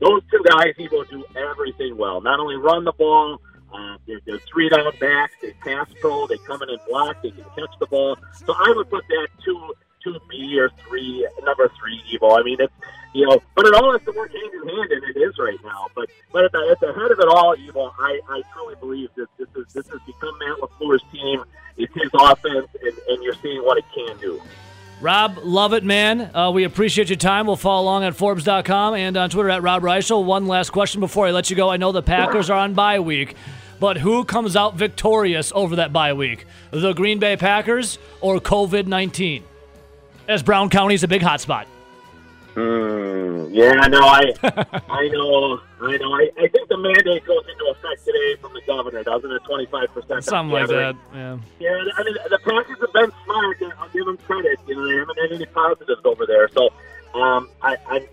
[0.00, 2.20] those two guys, Evo, do everything well.
[2.20, 3.40] Not only run the ball.
[3.72, 5.34] Uh, they're, they're three down backs.
[5.42, 6.26] They pass pro.
[6.26, 7.20] They come in and block.
[7.22, 8.16] They can catch the ball.
[8.46, 12.38] So I would put that two two B or three number three Evo.
[12.38, 12.72] I mean, it's
[13.14, 15.58] you know, but it all has to work hand in hand, and it is right
[15.64, 15.88] now.
[15.94, 19.10] But but at the, at the head of it all, Evo, I I truly believe
[19.16, 21.44] that this is this has become Matt LaFleur's team.
[21.78, 24.42] It's his offense, and, and you're seeing what it can do.
[25.00, 26.34] Rob, love it, man.
[26.34, 27.46] Uh, we appreciate your time.
[27.46, 30.24] We'll follow along at Forbes.com and on Twitter at Rob Reischel.
[30.24, 31.70] One last question before I let you go.
[31.70, 33.36] I know the Packers are on bye week,
[33.78, 36.46] but who comes out victorious over that bye week?
[36.72, 39.44] The Green Bay Packers or COVID 19?
[40.26, 41.66] As Brown County is a big hotspot.
[42.54, 44.32] Mm, yeah, no, I,
[44.90, 46.12] I know, I know.
[46.12, 49.42] I, I think the mandate goes into effect today from the governor, doesn't it?
[49.44, 50.24] Twenty five percent.
[50.24, 50.96] Something like that.
[51.14, 51.38] Yeah.
[51.60, 53.62] Yeah, I mean, the Packers have been smart.
[53.78, 54.58] I'll give them credit.
[54.66, 56.48] You know, they haven't had any positives over there.
[56.48, 56.70] So,
[57.14, 58.08] um, I, I,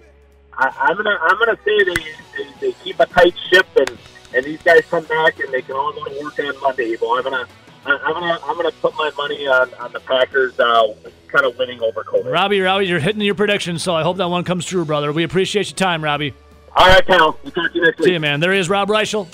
[0.54, 1.94] I I'm gonna, I'm gonna say they,
[2.38, 3.98] they, they keep a tight ship, and
[4.34, 6.96] and these guys come back and they can all go to work on Monday.
[6.98, 7.48] But I'm gonna,
[7.86, 10.60] I'm gonna, I'm gonna put my money on on the Packers.
[10.60, 10.94] Uh,
[11.28, 12.32] kind of winning over COVID.
[12.32, 15.12] Robbie, Robbie, you're hitting your prediction, so I hope that one comes true, brother.
[15.12, 16.34] We appreciate your time, Robbie.
[16.76, 17.40] All right, pal.
[17.44, 18.06] We'll talk to you next week.
[18.08, 18.40] See you, man.
[18.42, 19.28] There is Rob Reischel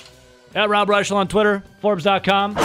[0.54, 2.56] at Rob Reischel on Twitter, Forbes.com.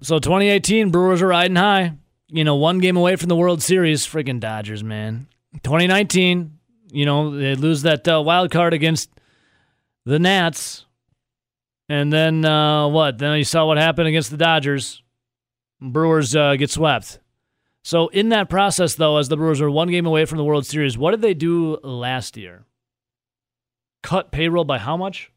[0.00, 1.92] So 2018, Brewers are riding high.
[2.28, 4.06] You know, one game away from the World Series.
[4.06, 5.26] Friggin' Dodgers, man.
[5.62, 6.58] 2019,
[6.90, 9.10] you know, they lose that uh, wild card against
[10.04, 10.86] the Nats.
[11.88, 13.18] And then uh, what?
[13.18, 15.02] Then you saw what happened against the Dodgers.
[15.80, 17.20] Brewers uh, get swept.
[17.84, 20.66] So in that process, though, as the Brewers are one game away from the World
[20.66, 22.64] Series, what did they do last year?
[24.06, 25.32] Cut payroll by how much?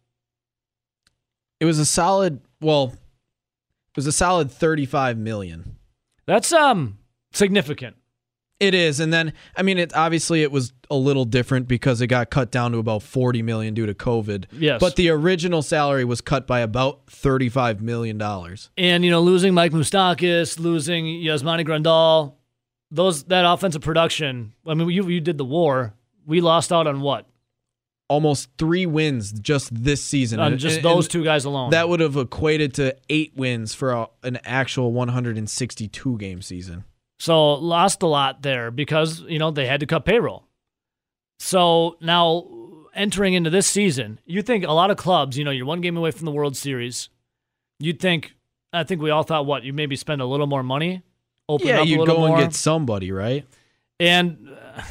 [1.60, 2.40] It was a solid.
[2.62, 5.78] Well, it was a solid thirty-five million.
[6.28, 7.00] That's um
[7.34, 7.96] significant.
[8.60, 12.08] It is, and then I mean, it obviously it was a little different because it
[12.08, 14.46] got cut down to about forty million due to COVID.
[14.52, 18.70] Yes, but the original salary was cut by about thirty-five million dollars.
[18.78, 22.36] And you know, losing Mike Moustakas, losing Yasmani Grandal,
[22.92, 24.54] those that offensive production.
[24.68, 25.96] I mean, you you did the war.
[26.28, 27.26] We lost out on what?
[28.10, 30.40] Almost three wins just this season.
[30.40, 31.70] On just and- those and two guys alone.
[31.70, 36.84] That would have equated to eight wins for a, an actual 162 game season.
[37.20, 40.46] So lost a lot there because, you know, they had to cut payroll.
[41.40, 42.48] So now
[42.96, 45.96] entering into this season, you think a lot of clubs, you know, you're one game
[45.98, 47.10] away from the World Series.
[47.80, 48.34] You'd think,
[48.74, 51.04] I think we all thought, what, you maybe spend a little more money,
[51.48, 52.38] open yeah, up a you'd little go more.
[52.38, 53.46] and get somebody, right?
[54.00, 54.82] And, uh,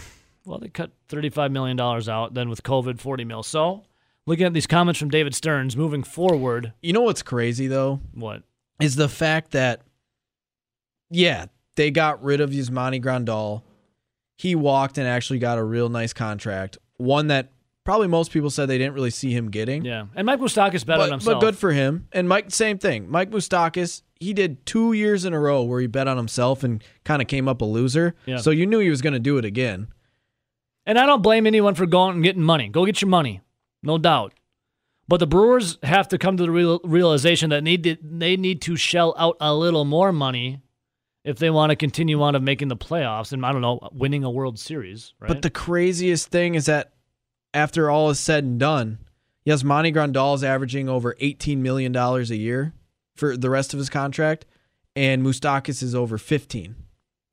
[0.49, 3.42] well, they cut $35 million out, then with COVID, 40 mil.
[3.42, 3.84] So
[4.26, 8.42] looking at these comments from David Stearns, moving forward, You know what's crazy though what?
[8.80, 9.82] is the fact that,
[11.11, 11.46] yeah,
[11.76, 13.62] they got rid of Yasmani Grandal.
[14.36, 17.51] He walked and actually got a real nice contract, one that
[17.84, 19.84] probably most people said they didn't really see him getting.
[19.84, 20.07] Yeah.
[20.14, 21.40] And Mike Moustakas bet on but, himself.
[21.40, 22.07] but good for him.
[22.12, 23.11] And Mike, same thing.
[23.11, 26.84] Mike Moustakas, he did two years in a row where he bet on himself and
[27.05, 28.14] kind of came up a loser.
[28.26, 28.36] Yeah.
[28.36, 29.88] So you knew he was going to do it again.
[30.89, 32.68] And I don't blame anyone for going and getting money.
[32.70, 33.43] Go get your money,
[33.82, 34.32] no doubt.
[35.07, 38.62] But the Brewers have to come to the real, realization that need to, they need
[38.62, 40.62] to shell out a little more money
[41.24, 44.24] if they want to continue on of making the playoffs and I don't know winning
[44.24, 45.12] a World Series.
[45.20, 45.28] Right?
[45.28, 46.95] But the craziest thing is that
[47.53, 48.99] after all is said and done,
[49.47, 52.72] Yasmani Grandal is averaging over $18 million a year
[53.14, 54.47] for the rest of his contract,
[54.97, 56.76] and Moustakas is over 15.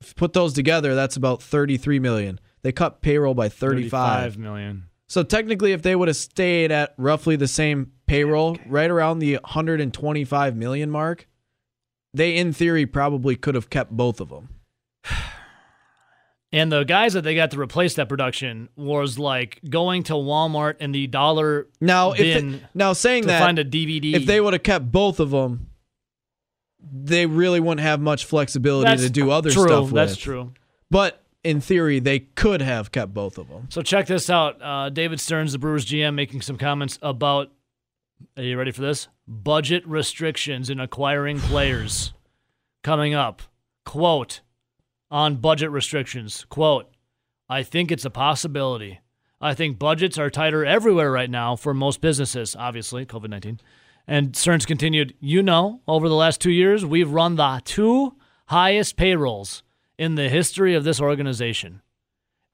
[0.02, 2.38] If you put those together, that's about 33 million.
[2.66, 3.90] They cut payroll by 35.
[4.34, 4.88] 35 million.
[5.06, 9.34] So technically, if they would have stayed at roughly the same payroll, right around the
[9.34, 11.28] 125 million mark,
[12.12, 14.48] they in theory probably could have kept both of them.
[16.52, 20.76] And the guys that they got to replace that production was like going to Walmart
[20.80, 24.14] and the dollar Now, if bin it, now saying to that find a DVD.
[24.14, 25.70] if they would have kept both of them,
[26.80, 29.64] they really wouldn't have much flexibility That's to do other true.
[29.64, 29.94] stuff with.
[29.94, 30.52] That's true.
[30.90, 33.68] But in theory, they could have kept both of them.
[33.70, 34.60] So check this out.
[34.60, 37.52] Uh, David Stearns, the Brewers GM, making some comments about.
[38.36, 39.08] Are you ready for this?
[39.28, 42.14] Budget restrictions in acquiring players
[42.82, 43.42] coming up.
[43.84, 44.40] Quote
[45.10, 46.44] on budget restrictions.
[46.48, 46.90] Quote.
[47.48, 48.98] I think it's a possibility.
[49.40, 52.56] I think budgets are tighter everywhere right now for most businesses.
[52.56, 53.60] Obviously, COVID nineteen.
[54.08, 55.14] And Stearns continued.
[55.20, 58.16] You know, over the last two years, we've run the two
[58.46, 59.62] highest payrolls
[59.98, 61.82] in the history of this organization.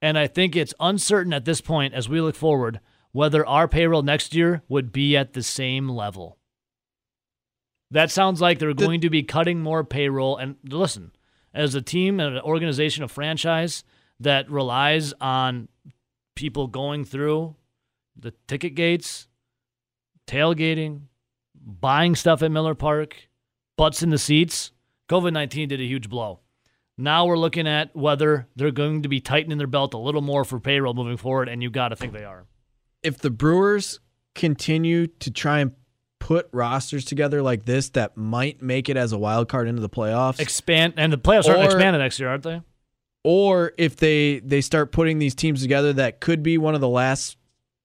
[0.00, 2.80] And I think it's uncertain at this point as we look forward
[3.12, 6.38] whether our payroll next year would be at the same level.
[7.90, 10.38] That sounds like they're going to be cutting more payroll.
[10.38, 11.12] And listen,
[11.52, 13.84] as a team and an organization, a franchise
[14.18, 15.68] that relies on
[16.34, 17.54] people going through
[18.16, 19.28] the ticket gates,
[20.26, 21.02] tailgating,
[21.54, 23.28] buying stuff at Miller Park,
[23.76, 24.72] butts in the seats,
[25.08, 26.40] COVID 19 did a huge blow.
[26.98, 30.44] Now we're looking at whether they're going to be tightening their belt a little more
[30.44, 32.44] for payroll moving forward, and you got to think they are.
[33.02, 33.98] If the Brewers
[34.34, 35.72] continue to try and
[36.20, 39.88] put rosters together like this that might make it as a wild card into the
[39.88, 42.60] playoffs, Expand, and the playoffs are Or- expanded next year, aren't they?
[43.24, 46.88] or if they they start putting these teams together that could be one of the
[46.88, 47.36] last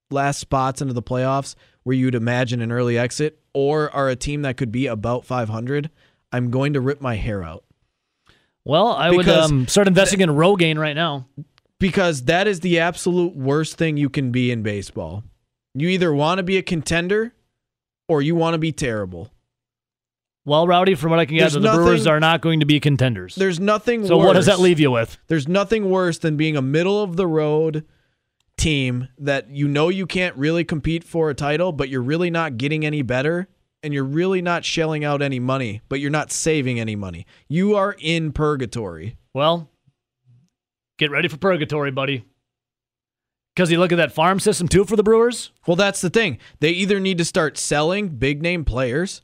[0.10, 1.54] last spots into the playoffs
[1.84, 5.92] where you'd imagine an early exit or are a team that could be about 500
[6.32, 7.64] i'm going to rip my hair out
[8.68, 11.28] Well, I would Because um, start investing in Rogaine right now.
[11.80, 15.24] because that is the absolute worst thing you can be in baseball
[15.74, 17.34] you either want to be a contender
[18.08, 19.32] or you want to be terrible
[20.44, 22.80] Well, Rowdy, from what I can There's gather, the Brewers are not going to be
[22.80, 23.36] contenders.
[23.36, 25.18] there's nothing so worse what does that leave you with?
[25.28, 27.86] There's nothing worse than being a middle of the road
[28.58, 32.58] team that you know you can't really compete for a title, but you're really not
[32.58, 33.48] getting any better
[33.88, 37.26] and you're really not shelling out any money, but you're not saving any money.
[37.48, 39.16] You are in purgatory.
[39.34, 39.70] Well,
[40.98, 42.26] get ready for purgatory, buddy.
[43.56, 45.54] Because you look at that farm system too for the Brewers.
[45.66, 46.38] Well, that's the thing.
[46.60, 49.22] They either need to start selling big name players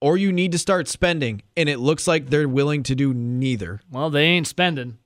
[0.00, 3.80] or you need to start spending, and it looks like they're willing to do neither.
[3.92, 4.98] Well, they ain't spending.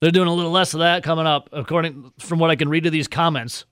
[0.00, 2.86] They're doing a little less of that coming up, according from what I can read
[2.86, 3.64] of these comments.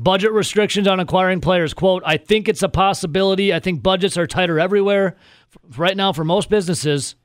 [0.00, 1.74] Budget restrictions on acquiring players.
[1.74, 3.52] Quote, I think it's a possibility.
[3.52, 5.16] I think budgets are tighter everywhere.
[5.76, 7.16] Right now, for most businesses,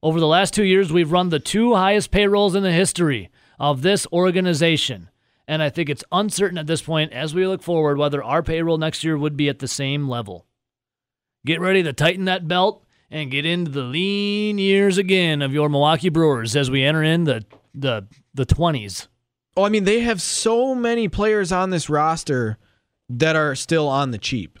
[0.00, 3.82] over the last two years, we've run the two highest payrolls in the history of
[3.82, 5.10] this organization.
[5.48, 8.78] And I think it's uncertain at this point as we look forward whether our payroll
[8.78, 10.46] next year would be at the same level.
[11.44, 15.68] Get ready to tighten that belt and get into the lean years again of your
[15.68, 19.08] Milwaukee Brewers as we enter in the the the 20s.
[19.56, 22.56] Oh, I mean, they have so many players on this roster
[23.08, 24.58] that are still on the cheap.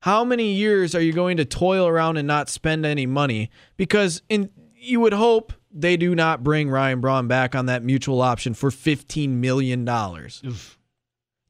[0.00, 3.50] How many years are you going to toil around and not spend any money?
[3.76, 8.22] Because in you would hope they do not bring Ryan Braun back on that mutual
[8.22, 10.42] option for fifteen million dollars.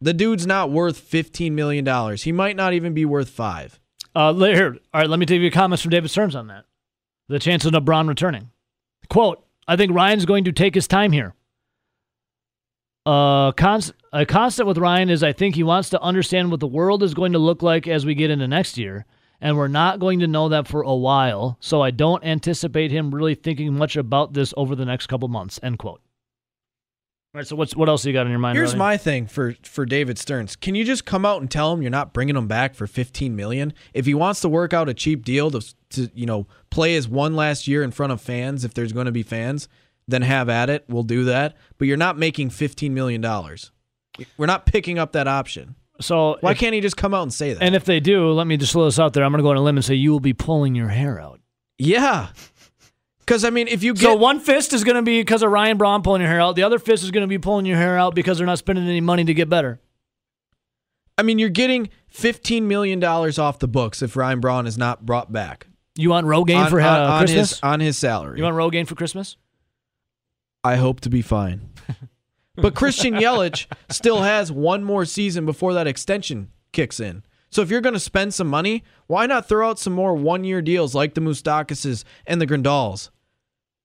[0.01, 2.25] The dude's not worth fifteen million dollars.
[2.25, 3.79] He might not even be worth five.
[4.17, 6.65] Uh, here, all right, let me take you comments from David Stearns on that.
[7.29, 8.51] The chances of Braun returning.
[9.09, 11.35] Quote, I think Ryan's going to take his time here.
[13.07, 16.67] Uh, const- a constant with Ryan is I think he wants to understand what the
[16.67, 19.07] world is going to look like as we get into next year,
[19.41, 23.15] and we're not going to know that for a while, so I don't anticipate him
[23.15, 26.03] really thinking much about this over the next couple months, end quote.
[27.33, 28.59] All right, so what's what else you got in your mind?
[28.59, 30.57] Here's my thing for for David Stearns.
[30.57, 33.37] Can you just come out and tell him you're not bringing him back for 15
[33.37, 33.73] million?
[33.95, 37.09] If he wants to work out a cheap deal to to you know play his
[37.09, 39.69] one last year in front of fans, if there's going to be fans,
[40.11, 40.85] then have at it.
[40.89, 41.57] We'll do that.
[41.79, 43.71] But you're not making 15 million dollars.
[44.37, 45.77] We're not picking up that option.
[46.01, 47.63] So Why if- can't he just come out and say that?
[47.63, 49.23] And if they do, let me just throw this out there.
[49.25, 51.21] I'm going to go on a limb and say you will be pulling your hair
[51.21, 51.41] out.
[51.79, 52.29] yeah,
[53.21, 55.51] because I mean, if you get So one fist is going to be because of
[55.51, 56.57] Ryan Braun pulling your hair out.
[56.57, 58.85] The other fist is going to be pulling your hair out because they're not spending
[58.89, 59.81] any money to get better.
[61.17, 65.05] I mean, you're getting 15 million dollars off the books if Ryan Braun is not
[65.07, 67.51] brought back You want Rogaine on, for uh, on- on Christmas?
[67.51, 68.39] his on his salary.
[68.39, 69.37] you want Rogaine for Christmas?
[70.63, 71.71] I hope to be fine.
[72.57, 77.23] but Christian Yelich still has one more season before that extension kicks in.
[77.51, 80.63] So if you're going to spend some money, why not throw out some more one-year
[80.63, 83.11] deals like the Moustakases and the Grandals?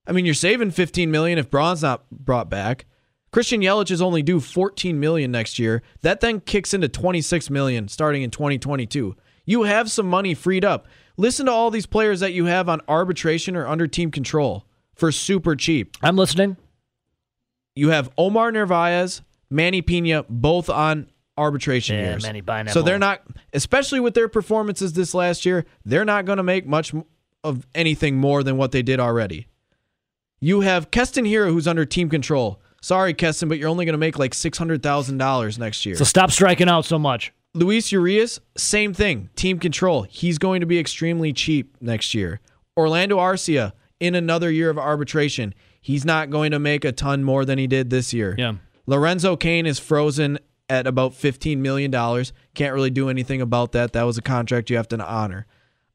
[0.06, 2.86] I mean, you're saving 15 million if Braun's not brought back.
[3.32, 5.82] Christian Yelich is only due 14 million next year.
[6.02, 9.16] That then kicks into 26 million starting in 2022.
[9.46, 10.88] You have some money freed up.
[11.18, 14.66] Listen to all these players that you have on arbitration or under team control
[14.96, 15.98] for super cheap.
[16.02, 16.58] I'm listening.
[17.76, 22.24] You have Omar Narvaez, Manny Piña, both on arbitration Yeah, years.
[22.24, 22.72] Manny.
[22.72, 23.22] So they're not,
[23.54, 26.94] especially with their performances this last year, they're not going to make much
[27.44, 29.48] of anything more than what they did already.
[30.40, 32.62] You have Keston Hiura, who's under team control.
[32.82, 35.96] Sorry, Keston, but you're only going to make like six hundred thousand dollars next year.
[35.96, 37.34] So stop striking out so much.
[37.54, 39.30] Luis Urias, same thing.
[39.36, 40.04] Team control.
[40.04, 42.42] He's going to be extremely cheap next year.
[42.78, 45.54] Orlando Arcia, in another year of arbitration,
[45.86, 48.34] he's not going to make a ton more than he did this year.
[48.36, 48.56] Yeah.
[48.88, 51.92] Lorenzo Cain is frozen at about $15 million.
[52.56, 53.94] Can't really do anything about that.
[53.94, 55.46] That was a contract you have to honor.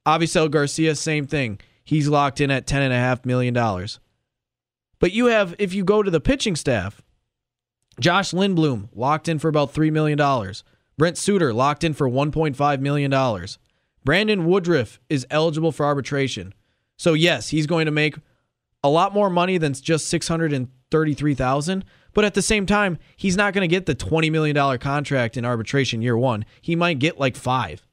[0.07, 1.59] Avisail Garcia, same thing.
[1.83, 3.53] He's locked in at $10.5 million.
[5.01, 7.03] But you have, if you go to the pitching staff,
[7.99, 10.17] Josh Lindblom locked in for about $3 million.
[10.97, 13.47] Brent Suter locked in for $1.5 million.
[14.05, 16.55] Brandon Woodruff is eligible for arbitration.
[16.97, 18.15] So yes, he's going to make
[18.83, 23.69] a lot more money than just 633,000, but at the same time, he's not going
[23.69, 26.45] to get the $20 million contract in arbitration year 1.
[26.61, 27.87] He might get like 5.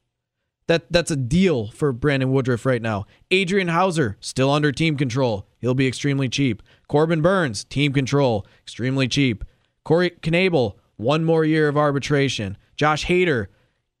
[0.66, 3.06] That that's a deal for Brandon Woodruff right now.
[3.30, 5.48] Adrian Houser still under team control.
[5.60, 6.62] He'll be extremely cheap.
[6.88, 9.44] Corbin Burnes, team control, extremely cheap.
[9.82, 12.58] Corey Knebel, one more year of arbitration.
[12.76, 13.46] Josh Hader,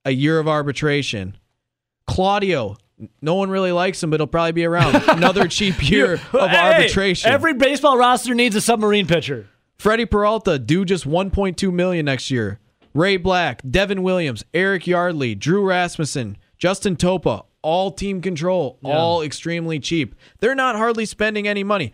[0.04, 1.38] a year of arbitration.
[2.06, 2.76] Claudio,
[3.22, 4.94] no one really likes him, but he'll probably be around.
[5.08, 7.30] Another cheap year of Hey, arbitration.
[7.30, 9.48] Every baseball roster needs a submarine pitcher.
[9.78, 12.58] Freddie Peralta due just 1.2 million next year.
[12.94, 19.78] Ray Black, Devin Williams, Eric Yardley, Drew Rasmussen, Justin Topa, all team control, all extremely
[19.78, 20.16] cheap.
[20.40, 21.92] They're not hardly spending any money.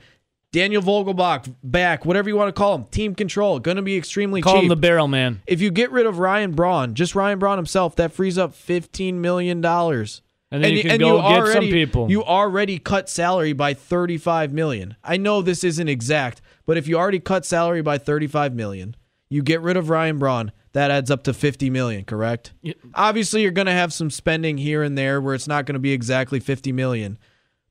[0.52, 4.40] Daniel Vogelbach back, whatever you want to call him, team control, going to be extremely
[4.40, 4.56] Call cheap.
[4.58, 5.42] Call him the barrel man.
[5.48, 9.20] if you get rid of Ryan Braun, just Ryan Braun himself, that frees up fifteen
[9.20, 10.22] million dollars.
[10.54, 12.08] And then you can go get some people.
[12.08, 14.96] You already cut salary by thirty-five million.
[15.02, 18.94] I know this isn't exact, but if you already cut salary by thirty-five million,
[19.28, 22.04] you get rid of Ryan Braun, that adds up to fifty million.
[22.04, 22.52] Correct?
[22.62, 22.74] Yeah.
[22.94, 25.80] Obviously, you're going to have some spending here and there where it's not going to
[25.80, 27.18] be exactly fifty million,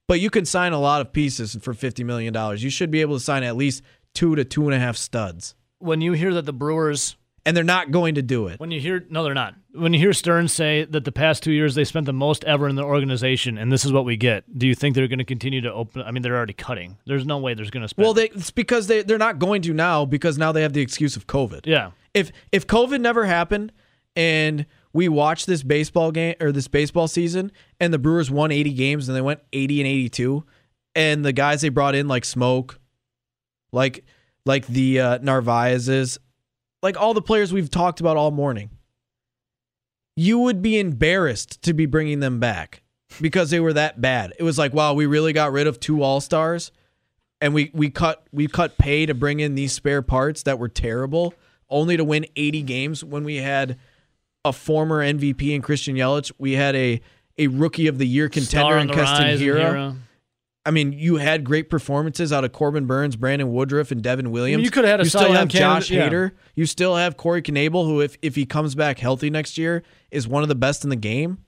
[0.07, 2.63] but you can sign a lot of pieces for fifty million dollars.
[2.63, 3.81] You should be able to sign at least
[4.13, 7.63] two to two and a half studs, When you hear that the Brewers, and they're
[7.63, 8.59] not going to do it.
[8.59, 9.55] when you hear, no, they're not.
[9.73, 12.67] When you hear Stern say that the past two years they spent the most ever
[12.69, 15.25] in the organization and this is what we get, do you think they're going to
[15.25, 16.03] continue to open?
[16.03, 16.97] I mean, they're already cutting.
[17.05, 18.03] There's no way there's going to spend.
[18.03, 20.81] Well, they, it's because they they're not going to now because now they have the
[20.81, 21.65] excuse of COVID.
[21.65, 21.91] yeah.
[22.13, 23.71] If if COVID never happened
[24.15, 28.73] and we watched this baseball game or this baseball season and the Brewers won 80
[28.73, 30.43] games and they went 80 and 82
[30.95, 32.77] and the guys they brought in like Smoak,
[33.71, 34.05] like
[34.45, 36.19] like the uh, Narvaez's,
[36.83, 38.69] like all the players we've talked about all morning,
[40.15, 42.83] you would be embarrassed to be bringing them back
[43.21, 44.33] because they were that bad.
[44.37, 46.71] It was like, wow, we really got rid of two All Stars,
[47.41, 50.69] and we we cut we cut pay to bring in these spare parts that were
[50.69, 51.33] terrible,
[51.69, 53.79] only to win 80 games when we had
[54.45, 56.31] a former MVP in Christian Yelich.
[56.37, 57.01] We had a
[57.37, 59.95] a rookie of the year contender in Keston Hiura.
[60.65, 64.63] I mean, you had great performances out of Corbin Burnes, Brandon Woodruff, and Devin Williams.
[64.63, 66.19] you could have had a You still have Josh candidate, yeah.
[66.19, 66.31] Hader.
[66.55, 70.25] You still have Corey Knebel, who, if if he comes back healthy next year, is
[70.27, 71.39] one of the best in the game.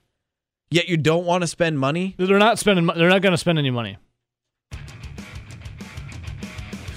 [0.70, 2.14] Yet you don't want to spend money.
[2.18, 2.84] They're not spending.
[2.86, 3.96] They're not going to spend any money.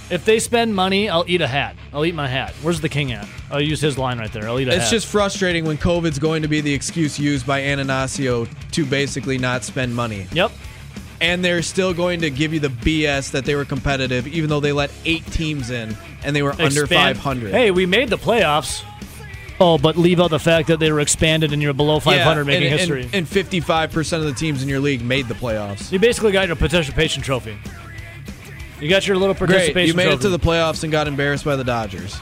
[0.09, 1.75] If they spend money, I'll eat a hat.
[1.93, 2.53] I'll eat my hat.
[2.63, 3.27] Where's the king at?
[3.51, 4.49] I'll use his line right there.
[4.49, 4.89] I'll eat a It's hat.
[4.91, 9.63] just frustrating when COVID's going to be the excuse used by Attanasio to basically not
[9.63, 10.25] spend money.
[10.33, 10.51] Yep.
[11.21, 14.61] And they're still going to give you the BS that they were competitive, even though
[14.61, 17.51] they let eight teams in and they were under 500.
[17.51, 18.83] Hey, we made the playoffs.
[19.59, 22.71] Oh, but leave out the fact that they were expanded and you're below 500 making
[22.71, 23.03] and, history.
[23.03, 25.91] And, and 55% of the teams in your league made the playoffs.
[25.91, 27.57] you basically got your participation trophy.
[28.79, 29.49] You got your little Great.
[29.49, 30.19] participation You made trophy.
[30.19, 32.17] it to the playoffs and got embarrassed by the Dodgers.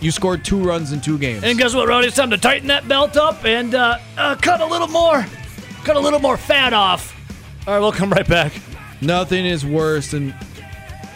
[0.00, 1.44] You scored two runs in two games.
[1.44, 2.08] And guess what, Rowdy?
[2.08, 5.24] It's time to tighten that belt up and uh, uh, cut a little more,
[5.84, 7.15] cut a little more fat off.
[7.66, 8.52] All right, we'll come right back.
[9.00, 10.32] Nothing is worse than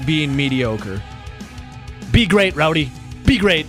[0.05, 1.01] being mediocre.
[2.11, 2.91] Be great, Rowdy.
[3.25, 3.67] Be great.